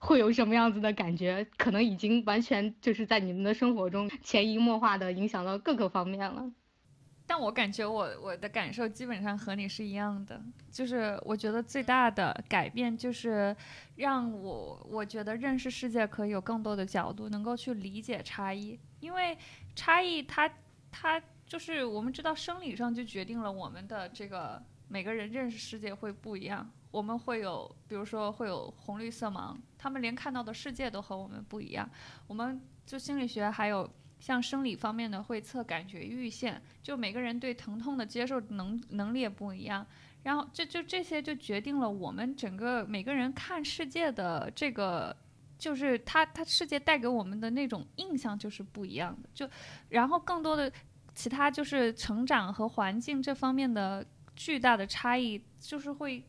[0.03, 1.47] 会有什么样子的感觉？
[1.57, 6.51] 可能已经完全就是在你们的生活中潜移默化的影响到各个方面了。
[7.25, 10.39] 但我感觉我我的感受基本上和你是一样的，
[10.69, 13.55] 就是我觉得最大的改变就是
[13.95, 19.37] 让我我觉得认识世界可以有更多的角度，能够去理解差异，因为
[19.73, 20.51] 差异它
[20.91, 31.89] 它就是我们知道生理上就决定了我们的这个每个人认识世界会不一样，我们会有比如说会有红绿色盲，他们连看到的世界都和我们不一样，
[32.27, 33.89] 我们就心理学还有。
[34.19, 39.85] 像生理方面的会测感觉阈限，就每个人对疼痛的接受能能力也不一样，
[40.23, 45.13] 然后这就这些就决定了我们整个每个人看世界的这个，
[45.57, 49.45] 就是他他世界带给我们的那种印象就是不一样的，就
[49.89, 50.71] 然后更多的
[51.13, 54.05] 其他就是成长和环境这方面的
[54.37, 56.23] 巨大的差异，就是会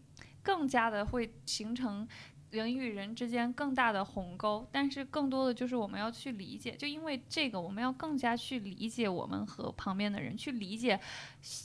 [0.45, 2.07] 更加的会形成。
[2.51, 11.01] 人与人之间更大的鸿沟，但是更多的就是我们要去理解，就因为这个，我们要更加去理解我们和旁边的人，去理解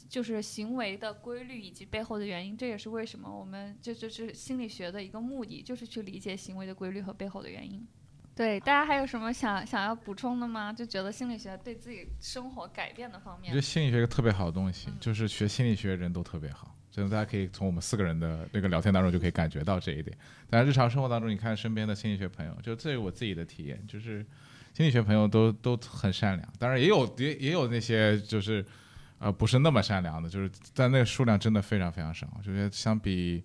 [0.10, 2.58] 就是行为的规律以及背后的原因。
[2.58, 7.88] 这也是为什么我们就就是心理学的一个目的，就是去理解行为的规律和背后的原因。
[8.34, 10.74] 对，大家还有什么想想要补充的吗？
[10.74, 16.76] 就觉得心理学对自己生活改变的方面，我觉得心理学一个特别好的东西，就是学心理学人都特别好。
[16.92, 20.18] 真的，大家可以从我们四个人的那个聊天当中就可以感觉到这一点。
[20.50, 24.26] 但日常生活当中，你看身边的心理学朋友，就这是我自己的体验，就是
[24.74, 26.54] 心理学朋友都都很善良。
[26.58, 28.66] 当然也有也也有那些就是
[29.20, 32.28] 呃不是那么善良的，就是但那个数量真的非常非常少。
[32.44, 33.44] 就是相比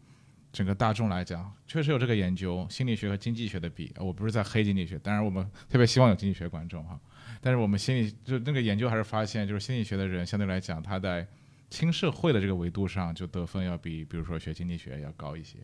[0.53, 6.99] 整个大众来讲，确实有这个研究，心理学和经济学的比，我不是在黑经济学，当然我们特别希望有经济学观众哈。
[7.41, 11.27] 但是我们心理就那个研究还是发现，就是心理学的人相对来讲，他在
[11.75, 15.59] 亲社会的这个维度上，就得分要比，比如说学经济学要高一些，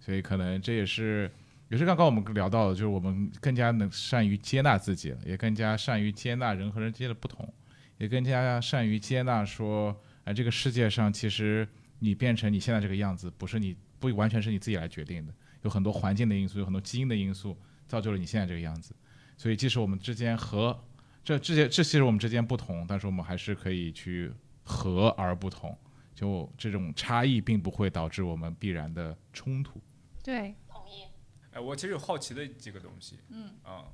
[0.00, 1.30] 所以可能这也是，
[1.68, 7.48] 也是刚刚我们聊到的，就是我们更加能善于接纳自己了，也更加善于接纳人和人之间的不同，
[7.98, 11.68] 也更加善于接纳说，哎，这个世界上其实
[12.00, 15.32] 你变成你现在这个样子，不是你不完全是你自己来决定的，
[15.62, 18.92] 有很多环境的因素，有很多基因的因素造就了你现在这个样子，
[19.36, 20.76] 所以即使我们之间和
[21.22, 24.32] 这这些这其实我们之间不同，但是我们还是可以去。
[24.64, 25.76] 和而不同，
[26.14, 29.80] 就这种差异并不会导致我们必然的冲突。
[30.22, 31.04] 对，同意。
[31.52, 33.84] 哎，我其实有好奇的几个东西，嗯啊，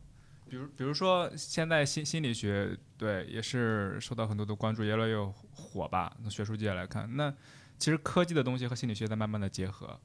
[0.49, 5.17] 比如比如说现在心心理学，对，也是受到很多的关注，越来越
[5.53, 6.17] 火吧。
[6.23, 7.35] 从学术界来看，那
[7.79, 9.99] 其实科技的东西和心理学在慢慢的结合，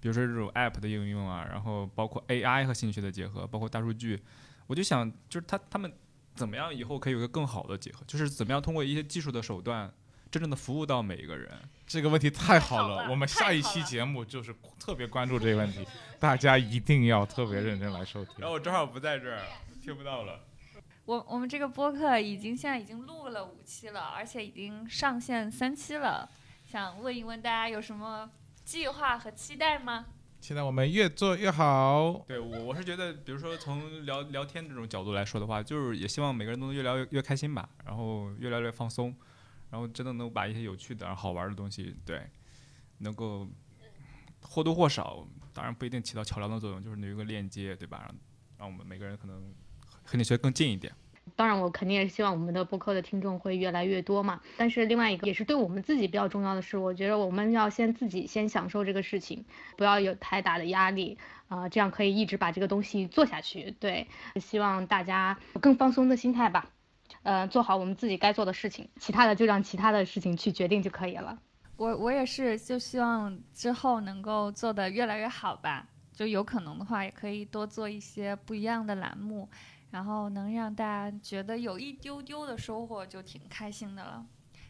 [0.00, 4.20] 比如说这种 App 的应用啊，然后包括 AI 和心理学的结合，包括大数据，
[4.66, 5.90] 我就想，就是他他们
[6.34, 9.92] 怎么样以后可以有一个更好的结合，就是怎么样通过一些技术的手段。
[10.30, 11.50] 真正的服务到每一个人，
[11.86, 13.10] 这个问题太好了。
[13.10, 15.86] 我们下一期节目就是特别关注这个问题，
[16.18, 18.34] 大家一定要特别认真来收听。
[18.38, 19.40] 然后我正好不在这儿，
[19.82, 20.40] 听不到了。
[21.06, 26.28] 我我们这个播客已经现在已经录了五期了，而且已经上线三期了。
[26.66, 28.30] 想问一问大家有什么
[28.62, 30.04] 计划和期待吗？
[30.40, 32.22] 期待我们越做越好。
[32.28, 39.16] 对我我是觉得，比如说从聊聊天这种角度来说的话，就是也希望每个人都能越聊越越开心吧，然后越聊越放松。
[39.70, 42.22] 然后真的能把一些有趣的、好玩的东西，对，
[42.98, 43.46] 能够
[44.40, 48.00] 或多或少，当然不一定起到桥梁的作用，就是有一个链接，对吧？
[48.04, 48.14] 让
[48.58, 49.54] 让我们每个人可能
[50.04, 50.92] 和你学更近一点。
[51.36, 54.40] 当然，我肯定也是希望我们的播客的听众会越来越多嘛。
[54.56, 59.44] 但是另外一个也是对我们自己比较重要的是，我觉得我们要先自己先享受这个事情，
[59.76, 63.70] 不要有太大的压力啊，这样可以一直把这个东西做下去。
[63.72, 64.08] 对，
[64.40, 66.70] 希望大家更放松的心态吧。
[67.28, 71.38] 呃，做好我们自己该做的事情，其他的就让其他的事情去决定就可以了。
[71.76, 75.86] 我我也是，就希望之后能够做得越来越好吧。
[76.10, 79.46] 就有可能的话，也可以多做一些不一样的栏目，
[79.90, 84.24] 然后能让大家觉得有一丢丢的收获，就挺开心的了。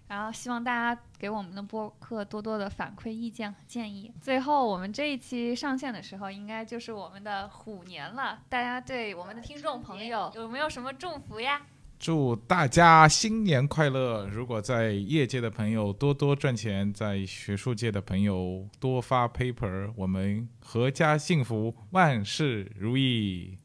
[0.08, 4.12] 然后希望大家给我们的播客多多的反馈意见和建议。
[4.20, 8.40] 最后，我们这一期上线的时候，应该就是我们的虎年了。
[8.48, 11.62] 大家对我们的听众朋友有没有什么祝福呀？
[11.98, 14.26] 祝大家新年快乐！
[14.28, 23.58] 如果在业界的朋友多多赚钱，在学术界的朋友多发 paper，我们阖家幸福，万事如意。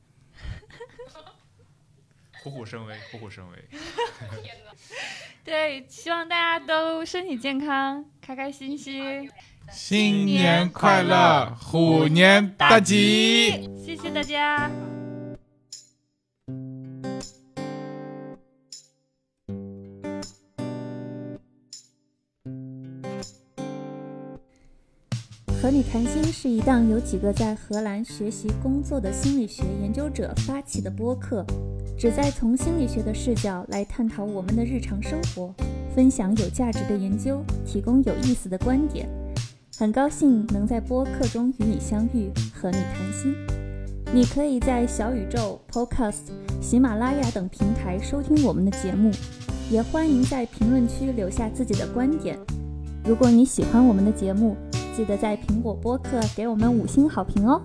[2.43, 3.65] 虎虎生威，虎虎生威。
[5.45, 9.29] 对，希望大家都身体健康，开开心心。
[9.71, 13.69] 新年快乐，虎年大吉！
[13.85, 14.71] 谢谢大家。
[25.63, 31.45] 和你谈心是一档由几个在荷兰学习工作的心理学研究者发起的播客，
[31.97, 35.53] 旨在从心理学的视角来探讨我们的日常生活，
[35.95, 39.07] 分享有价值的研究，提供有意思的观点。
[39.77, 43.33] 很高兴能在播客中与你相遇，和你谈心。
[44.13, 46.27] 你可以在小宇宙、Podcast、
[46.59, 49.09] 喜马拉雅等平台收听我们的节目，
[49.71, 52.37] 也欢迎在评论区留下自己的观点。
[53.05, 54.57] 如果你喜欢我们的节目，
[54.95, 57.59] 记得在苹果播客给我们五星好评哦。